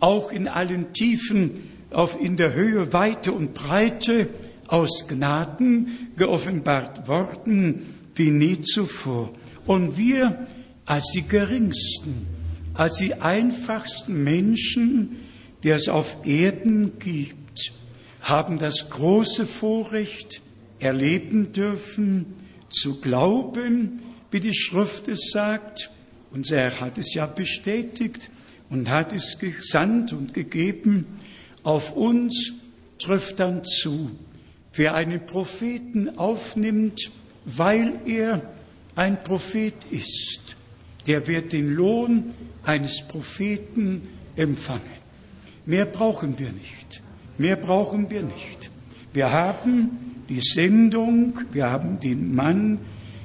[0.00, 4.28] auch in allen Tiefen, auf in der Höhe, Weite und Breite
[4.68, 9.32] aus Gnaden geoffenbart worden wie nie zuvor.
[9.66, 10.46] Und wir
[10.84, 12.26] als die geringsten,
[12.74, 15.16] als die einfachsten Menschen,
[15.62, 17.72] die es auf Erden gibt,
[18.20, 20.40] haben das große Vorrecht
[20.78, 22.34] erleben dürfen,
[22.68, 25.90] zu glauben, wie die Schrift es sagt.
[26.32, 28.30] Unser Herr hat es ja bestätigt
[28.70, 31.06] und hat es gesandt und gegeben.
[31.62, 32.54] Auf uns
[32.98, 34.10] trifft dann zu,
[34.74, 37.10] wer einen Propheten aufnimmt,
[37.44, 38.42] weil er
[38.94, 40.56] ein Prophet ist,
[41.06, 42.34] der wird den Lohn
[42.64, 44.02] eines Propheten
[44.34, 44.80] empfangen.
[45.64, 47.02] Mehr brauchen wir nicht.
[47.38, 48.70] Mehr brauchen wir nicht.
[49.12, 52.78] Wir haben die Sendung, wir haben den Mann,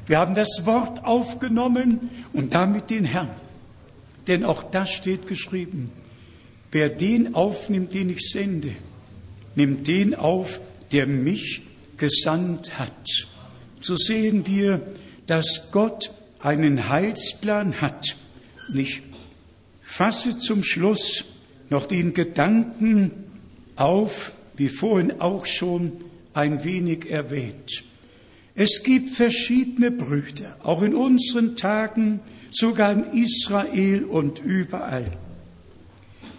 [0.07, 3.30] wir haben das Wort aufgenommen und damit den Herrn.
[4.27, 5.91] Denn auch das steht geschrieben.
[6.72, 8.72] Wer den aufnimmt, den ich sende,
[9.56, 10.60] nimmt den auf,
[10.91, 11.61] der mich
[11.98, 13.27] gesandt hat.
[13.81, 14.81] So sehen wir,
[15.27, 18.15] dass Gott einen Heilsplan hat.
[18.69, 19.02] Und ich
[19.84, 21.26] fasse zum Schluss
[21.69, 23.11] noch den Gedanken
[23.76, 25.93] auf, wie vorhin auch schon
[26.34, 27.84] ein wenig erwähnt.
[28.56, 32.19] Es gibt verschiedene Brüder, auch in unseren Tagen,
[32.52, 35.11] sogar in Israel und überall,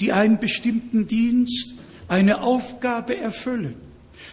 [0.01, 1.75] die einen bestimmten Dienst,
[2.09, 3.75] eine Aufgabe erfüllen.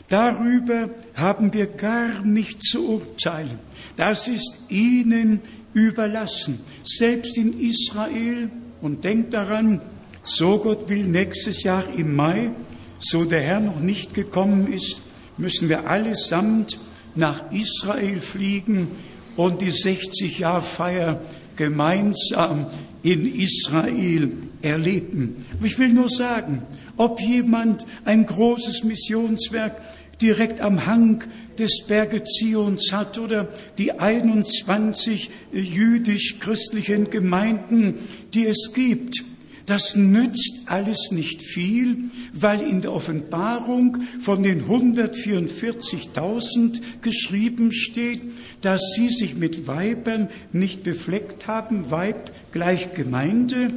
[0.07, 3.59] Darüber haben wir gar nicht zu urteilen.
[3.95, 5.41] Das ist ihnen
[5.73, 6.59] überlassen.
[6.83, 8.49] Selbst in Israel,
[8.81, 9.81] und denkt daran,
[10.23, 12.51] so Gott will, nächstes Jahr im Mai,
[12.99, 15.01] so der Herr noch nicht gekommen ist,
[15.37, 16.77] müssen wir allesamt
[17.15, 18.87] nach Israel fliegen
[19.35, 21.21] und die 60 Jahr Feier
[21.59, 22.67] gemeinsam
[23.03, 24.31] in Israel
[24.61, 25.45] erleben.
[25.61, 26.63] ich will nur sagen,
[26.95, 29.75] ob jemand ein großes Missionswerk
[30.21, 31.25] direkt am Hang
[31.57, 37.95] des Berge Zions hat oder die 21 jüdisch-christlichen Gemeinden,
[38.33, 39.21] die es gibt,
[39.69, 48.23] das nützt alles nicht viel, weil in der Offenbarung von den 144.000 geschrieben steht,
[48.61, 53.69] dass sie sich mit Weibern nicht befleckt haben, Weib gleich Gemeinde,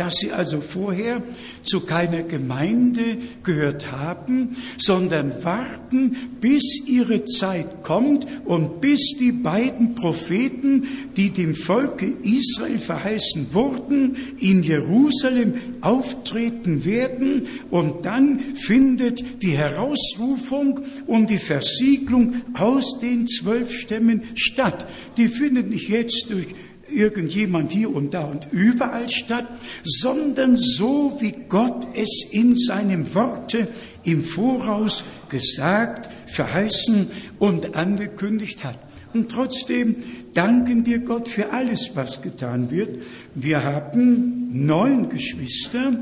[0.00, 1.22] dass sie also vorher
[1.62, 9.94] zu keiner Gemeinde gehört haben, sondern warten, bis ihre Zeit kommt und bis die beiden
[9.94, 15.52] Propheten, die dem Volke Israel verheißen wurden, in Jerusalem
[15.82, 24.86] auftreten werden und dann findet die Herausrufung und die Versiegelung aus den zwölf Stämmen statt.
[25.18, 26.46] Die findet nicht jetzt durch
[26.90, 29.46] irgendjemand hier und da und überall statt,
[29.84, 33.68] sondern so, wie Gott es in seinem Worte
[34.04, 38.78] im Voraus gesagt, verheißen und angekündigt hat.
[39.12, 39.96] Und trotzdem
[40.34, 43.02] danken wir Gott für alles, was getan wird.
[43.34, 45.92] Wir haben neun Geschwister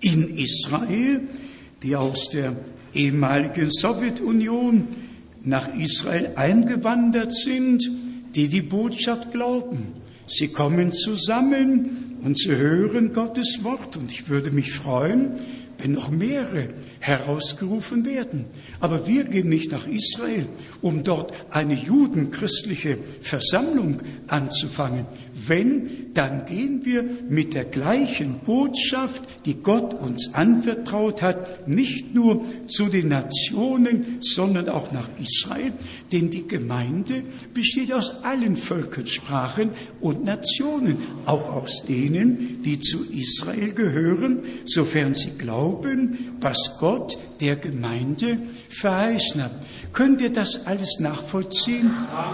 [0.00, 1.20] in Israel,
[1.82, 2.56] die aus der
[2.94, 4.88] ehemaligen Sowjetunion
[5.44, 7.88] nach Israel eingewandert sind,
[8.34, 9.99] die die Botschaft glauben.
[10.32, 13.96] Sie kommen zusammen und sie hören Gottes Wort.
[13.96, 15.32] Und ich würde mich freuen,
[15.78, 16.68] wenn noch mehrere
[17.00, 18.44] herausgerufen werden.
[18.78, 20.46] Aber wir gehen nicht nach Israel,
[20.82, 25.06] um dort eine judenchristliche Versammlung anzufangen.
[25.46, 32.44] Wenn, dann gehen wir mit der gleichen Botschaft, die Gott uns anvertraut hat, nicht nur
[32.66, 35.72] zu den Nationen, sondern auch nach Israel.
[36.12, 37.22] Denn die Gemeinde
[37.54, 45.14] besteht aus allen Völkern, Sprachen und Nationen, auch aus denen, die zu Israel gehören, sofern
[45.14, 48.38] sie glauben, was Gott der Gemeinde
[48.68, 49.52] verheißen hat.
[49.92, 51.92] Könnt ihr das alles nachvollziehen?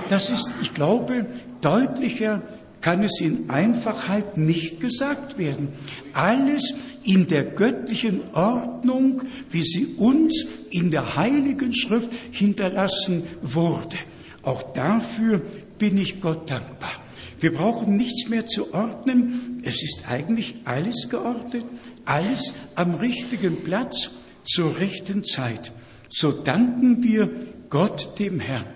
[0.09, 1.27] Das ist, ich glaube,
[1.61, 2.43] deutlicher
[2.87, 5.71] kann es in Einfachheit nicht gesagt werden.
[6.13, 6.73] Alles
[7.03, 13.97] in der göttlichen Ordnung, wie sie uns in der Heiligen Schrift hinterlassen wurde.
[14.43, 15.43] Auch dafür
[15.81, 16.93] bin ich Gott dankbar.
[17.41, 19.61] Wir brauchen nichts mehr zu ordnen.
[19.65, 21.65] Es ist eigentlich alles geordnet,
[22.05, 24.13] alles am richtigen Platz
[24.45, 25.73] zur rechten Zeit.
[26.09, 27.31] So danken wir
[27.69, 28.67] Gott dem Herrn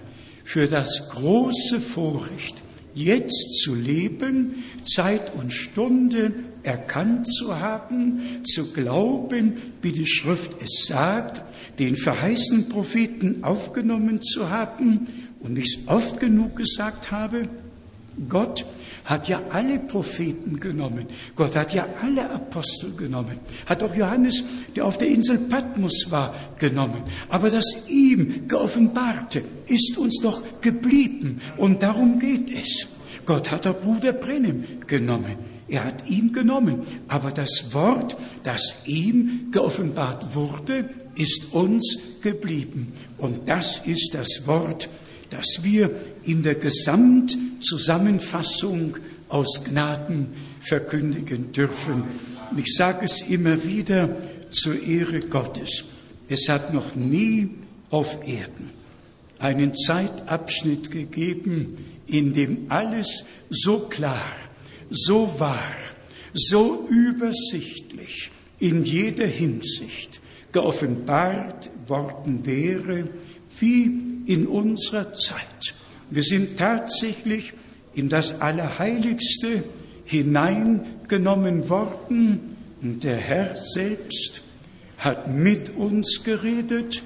[0.43, 2.61] für das große Vorrecht,
[2.95, 10.87] jetzt zu leben, Zeit und Stunde erkannt zu haben, zu glauben, wie die Schrift es
[10.87, 11.43] sagt,
[11.79, 15.09] den verheißenen Propheten aufgenommen zu haben
[15.41, 17.49] und ich es oft genug gesagt habe,
[18.29, 18.67] Gott
[19.05, 21.07] hat ja alle Propheten genommen.
[21.35, 23.39] Gott hat ja alle Apostel genommen.
[23.67, 24.43] Hat auch Johannes,
[24.77, 27.03] der auf der Insel Patmos war, genommen.
[27.29, 31.41] Aber das ihm geoffenbarte ist uns doch geblieben.
[31.57, 32.89] Und darum geht es.
[33.27, 35.37] Gott hat auch Bruder Brennem genommen.
[35.69, 36.83] Er hat ihn genommen.
[37.09, 42.93] Aber das Wort, das ihm geoffenbart wurde, ist uns geblieben.
[43.19, 44.89] Und das ist das Wort,
[45.31, 45.91] das wir
[46.25, 48.99] in der Gesamtzusammenfassung
[49.29, 50.27] aus Gnaden
[50.61, 52.03] verkündigen dürfen.
[52.51, 54.17] Und ich sage es immer wieder
[54.51, 55.85] zur Ehre Gottes.
[56.29, 57.51] Es hat noch nie
[57.91, 58.71] auf Erden
[59.39, 61.77] einen Zeitabschnitt gegeben,
[62.07, 64.33] in dem alles so klar,
[64.91, 65.77] so wahr,
[66.35, 70.21] so übersichtlich in jeder Hinsicht
[70.53, 73.09] geoffenbart worden wäre,
[73.59, 75.75] wie in unserer Zeit.
[76.11, 77.53] Wir sind tatsächlich
[77.95, 79.65] in das Allerheiligste
[80.05, 84.43] hineingenommen worden und der Herr selbst
[84.99, 87.03] hat mit uns geredet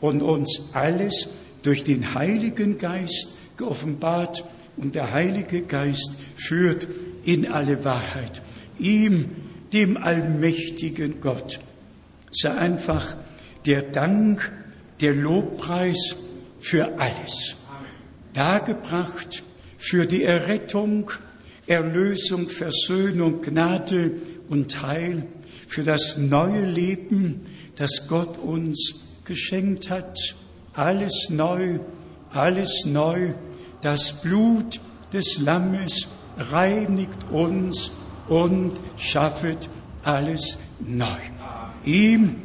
[0.00, 1.28] und uns alles
[1.62, 4.44] durch den Heiligen Geist geoffenbart
[4.76, 6.86] und der Heilige Geist führt
[7.24, 8.42] in alle Wahrheit.
[8.78, 9.30] Ihm,
[9.72, 11.60] dem allmächtigen Gott,
[12.30, 13.16] sei einfach
[13.64, 14.52] der Dank,
[15.00, 16.25] der Lobpreis
[16.66, 17.54] für alles
[18.32, 19.44] dargebracht,
[19.78, 21.12] für die Errettung,
[21.68, 24.10] Erlösung, Versöhnung, Gnade
[24.48, 25.28] und Heil,
[25.68, 27.42] für das neue Leben,
[27.76, 30.18] das Gott uns geschenkt hat.
[30.72, 31.78] Alles neu,
[32.32, 33.34] alles neu.
[33.80, 34.80] Das Blut
[35.12, 37.92] des Lammes reinigt uns
[38.26, 39.68] und schaffet
[40.02, 41.06] alles neu.
[41.84, 42.42] Ihm,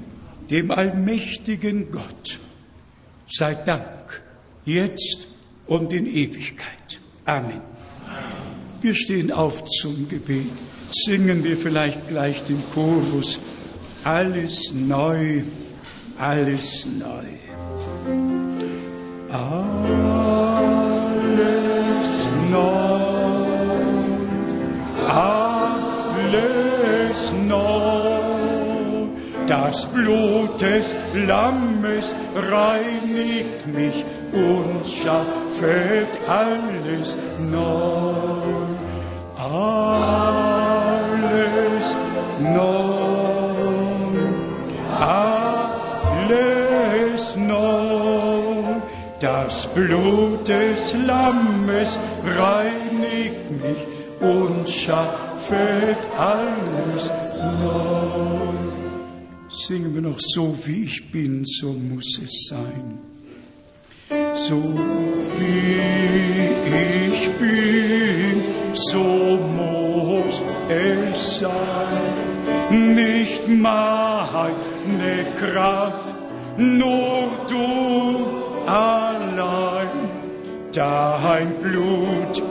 [0.52, 2.39] dem allmächtigen Gott,
[3.27, 4.01] sei Dank,
[4.66, 5.28] jetzt
[5.68, 7.00] und in Ewigkeit.
[7.26, 7.62] Amen.
[8.82, 10.52] Wir stehen auf zum Gebet.
[10.90, 13.40] Singen wir vielleicht gleich den Chorus.
[14.04, 15.44] Alles neu,
[16.18, 17.26] alles neu.
[19.30, 19.72] Alles
[22.52, 23.00] neu,
[25.08, 28.11] alles neu.
[29.52, 38.14] Das Blut des Lammes reinigt mich und schaffet alles neu.
[39.38, 39.90] Alles
[42.40, 42.61] neu.
[45.02, 45.76] Alles
[47.36, 48.80] neu.
[49.19, 51.99] Das Blut des Lammes
[52.38, 53.86] reinigt mich
[54.22, 57.11] und schaffet alles
[57.61, 58.70] neu.
[59.52, 62.99] Singen wir noch so, wie ich bin, so muss es sein
[64.48, 64.61] so
[65.38, 65.80] wie
[67.14, 72.02] ich bin, so muss es sein.
[72.95, 74.56] Nicht meine
[75.40, 76.15] Kraft,
[76.57, 78.28] nur du
[78.68, 79.90] allein.
[80.73, 82.41] Dein Blut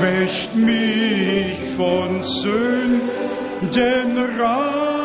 [0.00, 5.03] wäscht mich von Sünden rein,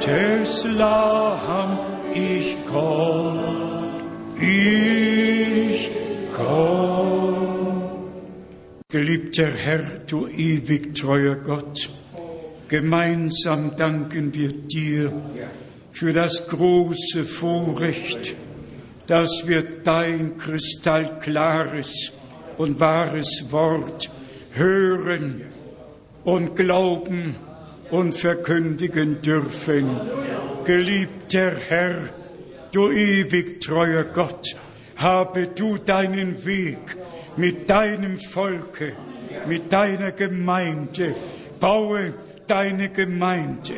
[0.00, 1.78] Gottes Lamm
[2.14, 3.38] ich komm,
[4.40, 5.90] ich
[6.34, 7.82] komm.
[8.88, 11.90] Geliebter Herr, du ewig treuer Gott,
[12.68, 15.12] Gemeinsam danken wir dir
[15.92, 18.34] für das große Vorrecht,
[19.06, 22.12] dass wir dein kristallklares
[22.58, 24.10] und wahres Wort
[24.50, 25.42] hören
[26.24, 27.36] und glauben
[27.90, 30.00] und verkündigen dürfen.
[30.64, 32.08] Geliebter Herr,
[32.72, 34.56] du ewig treuer Gott,
[34.96, 36.78] habe du deinen Weg
[37.36, 38.94] mit deinem Volke,
[39.46, 41.14] mit deiner Gemeinde,
[41.60, 42.14] baue
[42.46, 43.74] deine Gemeinde.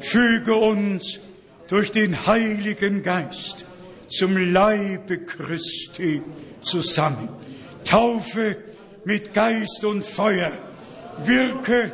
[0.00, 1.20] Füge uns
[1.68, 3.66] durch den Heiligen Geist
[4.08, 6.22] zum Leibe Christi
[6.62, 7.28] zusammen.
[7.84, 8.56] Taufe
[9.04, 10.52] mit Geist und Feuer.
[11.24, 11.92] Wirke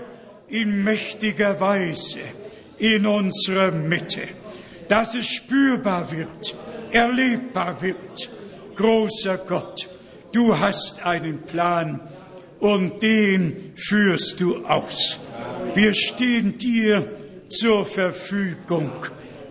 [0.53, 2.21] in mächtiger Weise
[2.79, 4.29] in unserer Mitte,
[4.87, 6.55] dass es spürbar wird,
[6.91, 8.31] erlebbar wird.
[8.77, 9.89] Großer Gott,
[10.33, 12.01] du hast einen Plan
[12.61, 15.19] und den führst du aus.
[15.75, 17.11] Wir stehen dir
[17.49, 18.93] zur Verfügung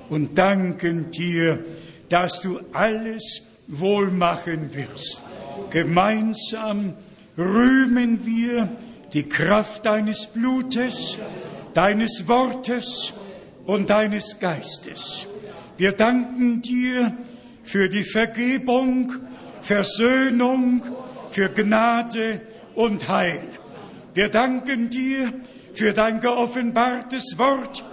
[0.10, 1.66] und danken dir,
[2.10, 5.22] dass du alles wohl machen wirst.
[5.72, 6.94] Gemeinsam
[7.38, 8.70] rühmen wir
[9.14, 11.18] die Kraft deines Blutes,
[11.74, 13.14] deines Wortes
[13.66, 15.28] und deines Geistes.
[15.78, 17.18] Wir danken dir
[17.64, 19.12] für die Vergebung,
[19.62, 20.84] Versöhnung,
[21.32, 22.42] für Gnade
[22.76, 23.48] und Heil.
[24.14, 25.34] Wir danken dir
[25.74, 27.84] für dein geoffenbartes Wort,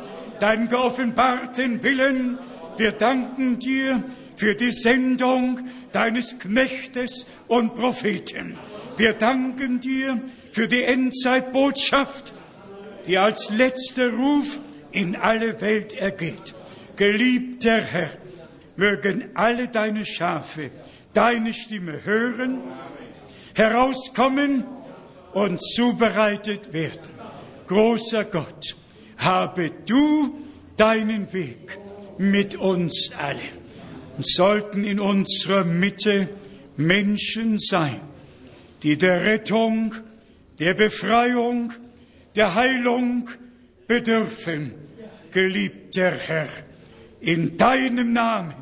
[0.41, 2.39] deinen geoffenbarten Willen.
[2.77, 4.03] Wir danken dir
[4.37, 5.61] für die Sendung
[5.93, 8.57] deines Knechtes und Propheten.
[8.97, 10.21] Wir danken dir
[10.59, 12.33] für die Endzeitbotschaft,
[13.07, 14.59] die als letzter Ruf
[14.91, 16.53] in alle Welt ergeht.
[16.97, 18.11] Geliebter Herr,
[18.75, 20.73] mögen alle deine Schafe
[21.13, 22.59] deine Stimme hören,
[23.55, 24.65] herauskommen
[25.33, 27.09] und zubereitet werden
[27.69, 28.75] großer Gott,
[29.17, 30.41] habe du
[30.77, 31.79] deinen Weg
[32.19, 33.39] mit uns alle.
[34.17, 36.29] Und sollten in unserer Mitte
[36.77, 38.01] Menschen sein,
[38.83, 39.95] die der Rettung,
[40.59, 41.73] der Befreiung,
[42.35, 43.29] der Heilung
[43.87, 44.75] bedürfen,
[45.33, 46.49] geliebter Herr,
[47.21, 48.55] in deinem Namen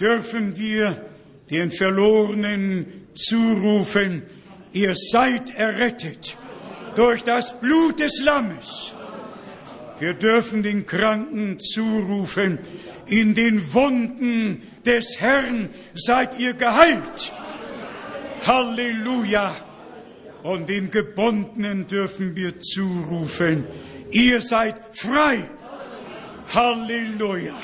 [0.00, 1.04] dürfen wir
[1.50, 4.22] den Verlorenen zurufen,
[4.72, 6.36] ihr seid errettet
[6.94, 8.94] durch das Blut des Lammes.
[9.98, 12.58] Wir dürfen den Kranken zurufen,
[13.06, 17.32] in den Wunden des Herrn seid ihr geheilt.
[18.46, 19.54] Halleluja.
[20.46, 23.64] Und den Gebundenen dürfen wir zurufen,
[24.12, 25.38] ihr seid frei.
[26.54, 27.58] Halleluja.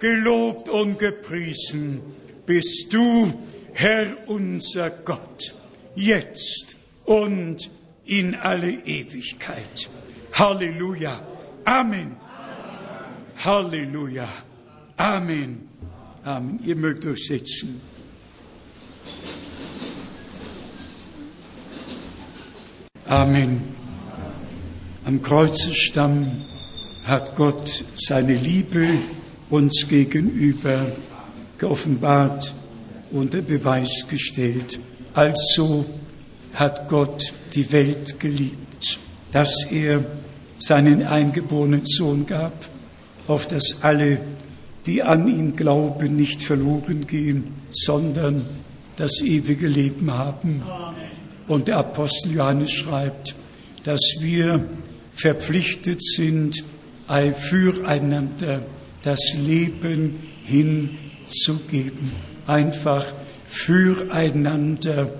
[0.00, 2.02] Gelobt und gepriesen
[2.44, 3.32] bist du,
[3.72, 5.54] Herr unser Gott,
[5.94, 7.70] jetzt und
[8.04, 9.88] in alle Ewigkeit.
[10.32, 11.22] Halleluja.
[11.64, 12.16] Amen.
[13.44, 14.28] Halleluja.
[14.96, 15.68] Amen.
[16.24, 16.58] Amen.
[16.64, 17.80] Ihr mögt euch sitzen.
[23.08, 23.62] Amen.
[25.06, 26.42] Am Kreuzestamm
[27.06, 28.86] hat Gott seine Liebe
[29.48, 30.84] uns gegenüber
[31.56, 32.52] geoffenbart
[33.10, 34.78] unter Beweis gestellt.
[35.14, 35.86] Also
[36.52, 38.98] hat Gott die Welt geliebt,
[39.32, 40.04] dass er
[40.58, 42.52] seinen eingeborenen Sohn gab,
[43.26, 44.20] auf dass alle,
[44.84, 48.44] die an ihn glauben, nicht verloren gehen, sondern
[48.96, 50.62] das ewige Leben haben.
[51.48, 53.34] Und der Apostel Johannes schreibt,
[53.84, 54.64] dass wir
[55.14, 56.62] verpflichtet sind,
[57.06, 58.62] füreinander
[59.02, 62.12] das Leben hinzugeben.
[62.46, 63.06] Einfach
[63.48, 65.10] füreinander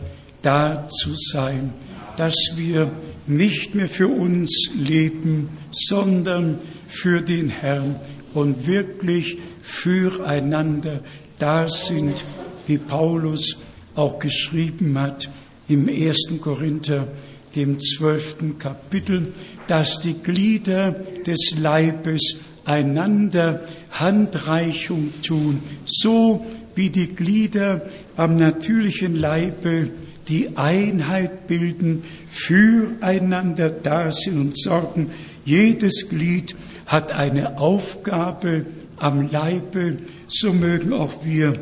[0.43, 1.73] da zu sein,
[2.19, 2.91] dass wir
[3.27, 6.57] nicht mehr für uns leben, sondern
[6.89, 7.97] für den Herrn
[8.35, 11.01] und wirklich füreinander
[11.39, 12.23] da sind,
[12.67, 13.57] wie Paulus
[13.95, 15.31] auch geschrieben hat
[15.69, 17.09] im ersten Korinther,
[17.55, 19.33] dem zwölften Kapitel,
[19.67, 20.93] dass die Glieder
[21.27, 27.83] des Leibes einander Handreichung tun, so wie die Glieder
[28.17, 29.91] am natürlichen Leibe
[30.29, 35.11] die Einheit bilden, füreinander da sind und sorgen.
[35.45, 36.55] Jedes Glied
[36.87, 38.67] hat eine Aufgabe
[38.97, 39.97] am Leibe,
[40.29, 41.59] so mögen auch wir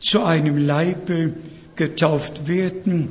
[0.00, 1.32] zu einem Leibe
[1.80, 3.08] getauft werden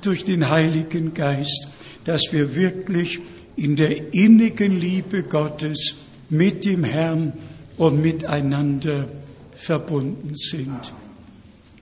[0.00, 1.66] durch den Heiligen Geist,
[2.04, 3.18] dass wir wirklich
[3.56, 5.96] in der innigen Liebe Gottes
[6.30, 7.32] mit dem Herrn
[7.76, 9.08] und miteinander
[9.54, 10.94] verbunden sind.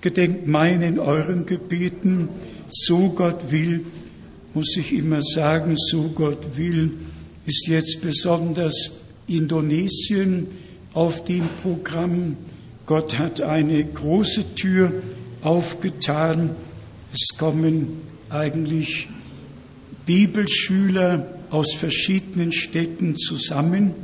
[0.00, 2.30] Gedenkt meinen euren Gebeten,
[2.70, 3.84] so Gott will,
[4.54, 6.92] muss ich immer sagen, so Gott will,
[7.44, 8.92] ist jetzt besonders
[9.28, 10.46] Indonesien
[10.94, 12.38] auf dem Programm.
[12.86, 15.02] Gott hat eine große Tür
[15.42, 16.56] aufgetan.
[17.12, 19.08] Es kommen eigentlich
[20.06, 23.94] Bibelschüler aus verschiedenen Städten zusammen.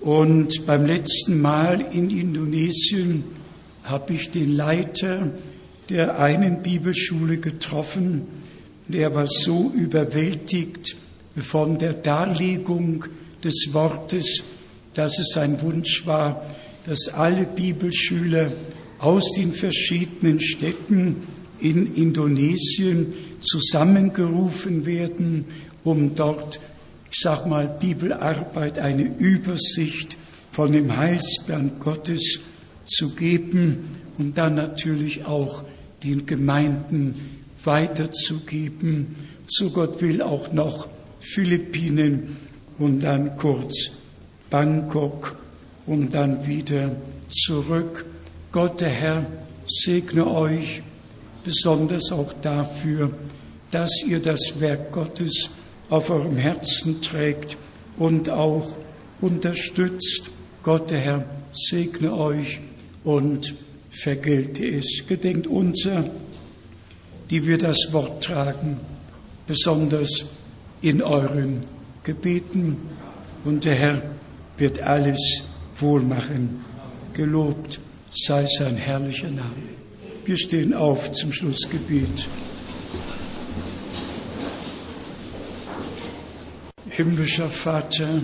[0.00, 3.24] Und beim letzten Mal in Indonesien
[3.84, 5.30] habe ich den Leiter
[5.88, 8.26] der einen Bibelschule getroffen.
[8.88, 10.96] Der war so überwältigt
[11.38, 13.04] von der Darlegung
[13.44, 14.44] des Wortes,
[14.94, 16.44] dass es sein Wunsch war,
[16.86, 18.52] dass alle Bibelschüler
[18.98, 21.26] aus den verschiedenen Städten
[21.60, 25.44] in Indonesien zusammengerufen werden,
[25.84, 26.60] um dort,
[27.10, 30.16] ich sag mal, Bibelarbeit, eine Übersicht
[30.52, 32.40] von dem Heilsplan Gottes
[32.86, 35.64] zu geben und dann natürlich auch
[36.02, 37.14] den Gemeinden
[37.64, 39.16] weiterzugeben.
[39.48, 40.88] So Gott will auch noch
[41.20, 42.36] Philippinen
[42.78, 43.90] und dann kurz
[44.50, 45.36] Bangkok
[45.86, 46.96] und dann wieder
[47.28, 48.06] zurück.
[48.56, 49.26] Gott der Herr
[49.68, 50.80] segne euch
[51.44, 53.12] besonders auch dafür,
[53.70, 55.50] dass ihr das Werk Gottes
[55.90, 57.58] auf eurem Herzen trägt
[57.98, 58.66] und auch
[59.20, 60.30] unterstützt.
[60.62, 62.60] Gott der Herr segne euch
[63.04, 63.54] und
[63.90, 65.02] vergelte es.
[65.06, 66.08] Gedenkt unser,
[67.28, 68.80] die wir das Wort tragen,
[69.46, 70.24] besonders
[70.80, 71.60] in euren
[72.04, 72.78] Gebeten.
[73.44, 74.02] Und der Herr
[74.56, 75.42] wird alles
[75.78, 76.64] wohlmachen.
[77.12, 77.80] Gelobt
[78.16, 79.68] sei sein herrlicher Name.
[80.24, 82.28] Wir stehen auf zum Schlussgebet.
[86.88, 88.22] Himmlischer Vater,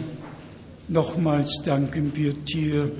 [0.89, 2.91] nochmals danken wir dir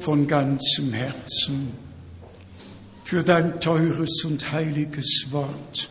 [0.00, 1.72] von ganzem Herzen
[3.04, 5.90] für dein teures und heiliges Wort.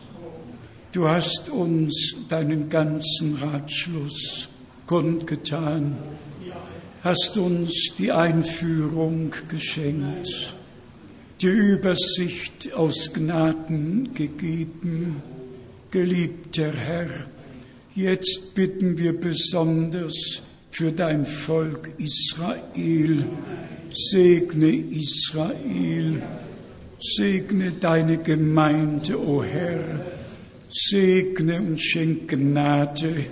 [0.90, 4.48] Du hast uns deinen ganzen Ratschluss
[4.86, 5.96] kundgetan,
[7.02, 10.54] hast uns die Einführung geschenkt,
[11.40, 15.22] die Übersicht aus Gnaden gegeben.
[15.90, 17.26] Geliebter Herr,
[17.94, 23.28] jetzt bitten wir besonders für dein Volk Israel.
[23.92, 26.22] Segne Israel
[27.02, 30.06] Segne deine Gemeinde, o oh Herr.
[30.70, 33.26] Segne und schenke Gnade,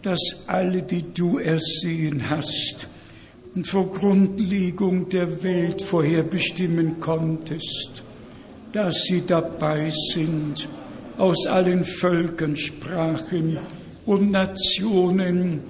[0.00, 2.88] dass alle, die du ersehen hast
[3.54, 8.02] und vor Grundlegung der Welt vorherbestimmen konntest,
[8.72, 10.68] dass sie dabei sind,
[11.18, 13.58] aus allen Völkern, Sprachen
[14.06, 15.60] und Nationen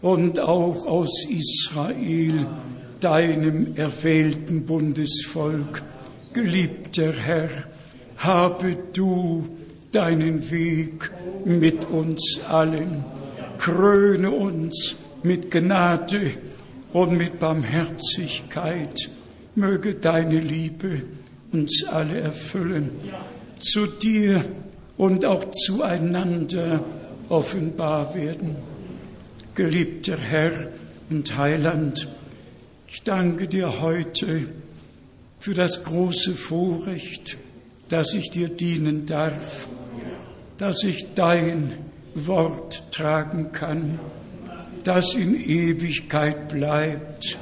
[0.00, 2.46] und auch aus Israel,
[3.00, 5.82] deinem erwählten Bundesvolk,
[6.32, 7.50] Geliebter Herr,
[8.16, 9.48] habe du
[9.90, 11.10] deinen Weg
[11.44, 13.04] mit uns allen.
[13.58, 16.32] Kröne uns mit Gnade
[16.92, 19.10] und mit Barmherzigkeit.
[19.54, 21.02] Möge deine Liebe
[21.52, 22.90] uns alle erfüllen.
[23.60, 24.44] Zu dir
[24.96, 26.84] und auch zueinander
[27.28, 28.56] offenbar werden.
[29.54, 30.68] Geliebter Herr
[31.10, 32.08] und Heiland,
[32.88, 34.46] ich danke dir heute
[35.38, 37.36] für das große Vorrecht,
[37.88, 39.68] dass ich dir dienen darf,
[40.58, 41.72] dass ich dein
[42.14, 43.98] Wort tragen kann,
[44.84, 47.38] das in Ewigkeit bleibt.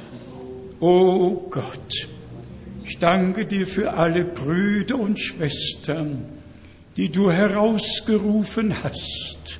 [0.79, 2.07] O oh Gott,
[2.85, 6.25] ich danke dir für alle Brüder und Schwestern,
[6.97, 9.59] die du herausgerufen hast,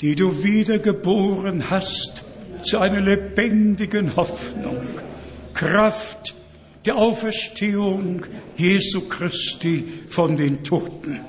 [0.00, 2.24] die du wiedergeboren hast
[2.62, 4.86] zu einer lebendigen Hoffnung,
[5.54, 6.34] Kraft
[6.84, 8.22] der Auferstehung
[8.56, 11.20] Jesu Christi von den Toten.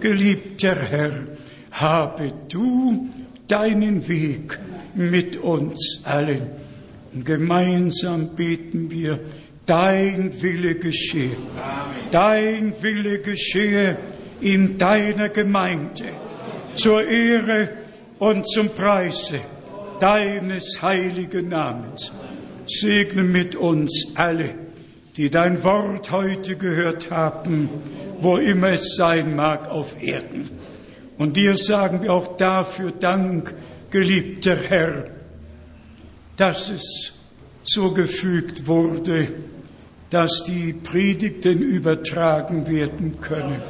[0.00, 1.24] Geliebter Herr,
[1.72, 3.08] habe du
[3.48, 4.58] deinen Weg
[4.94, 6.48] mit uns allen.
[7.14, 9.20] Und gemeinsam beten wir,
[9.66, 11.36] dein Wille geschehe.
[12.10, 13.98] Dein Wille geschehe
[14.40, 16.12] in deiner Gemeinde
[16.74, 17.70] zur Ehre
[18.18, 19.40] und zum Preise
[20.00, 22.12] deines heiligen Namens.
[22.66, 24.68] Segne mit uns alle
[25.18, 27.68] die dein Wort heute gehört haben,
[28.20, 30.48] wo immer es sein mag auf Erden.
[31.18, 33.52] Und dir sagen wir auch dafür Dank,
[33.90, 35.04] geliebter Herr,
[36.36, 37.12] dass es
[37.64, 39.28] so gefügt wurde,
[40.10, 43.60] dass die Predigten übertragen werden können.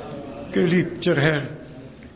[0.52, 1.42] Geliebter Herr,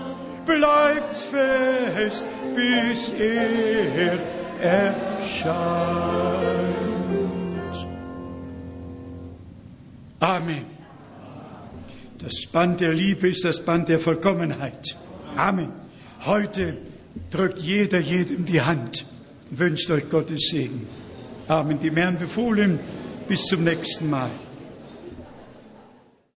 [0.45, 2.25] bleibt fest,
[2.55, 4.17] bis er
[4.61, 6.92] erscheint.
[10.23, 10.63] Amen.
[12.17, 14.95] Das Band der Liebe ist das Band der Vollkommenheit.
[15.35, 15.67] Amen.
[16.25, 16.77] Heute
[17.29, 19.05] drückt jeder jedem die Hand,
[19.51, 20.87] wünscht euch Gottes Segen.
[21.49, 21.77] Amen.
[21.77, 22.79] Die Herren befohlen,
[23.27, 24.29] bis zum nächsten Mal.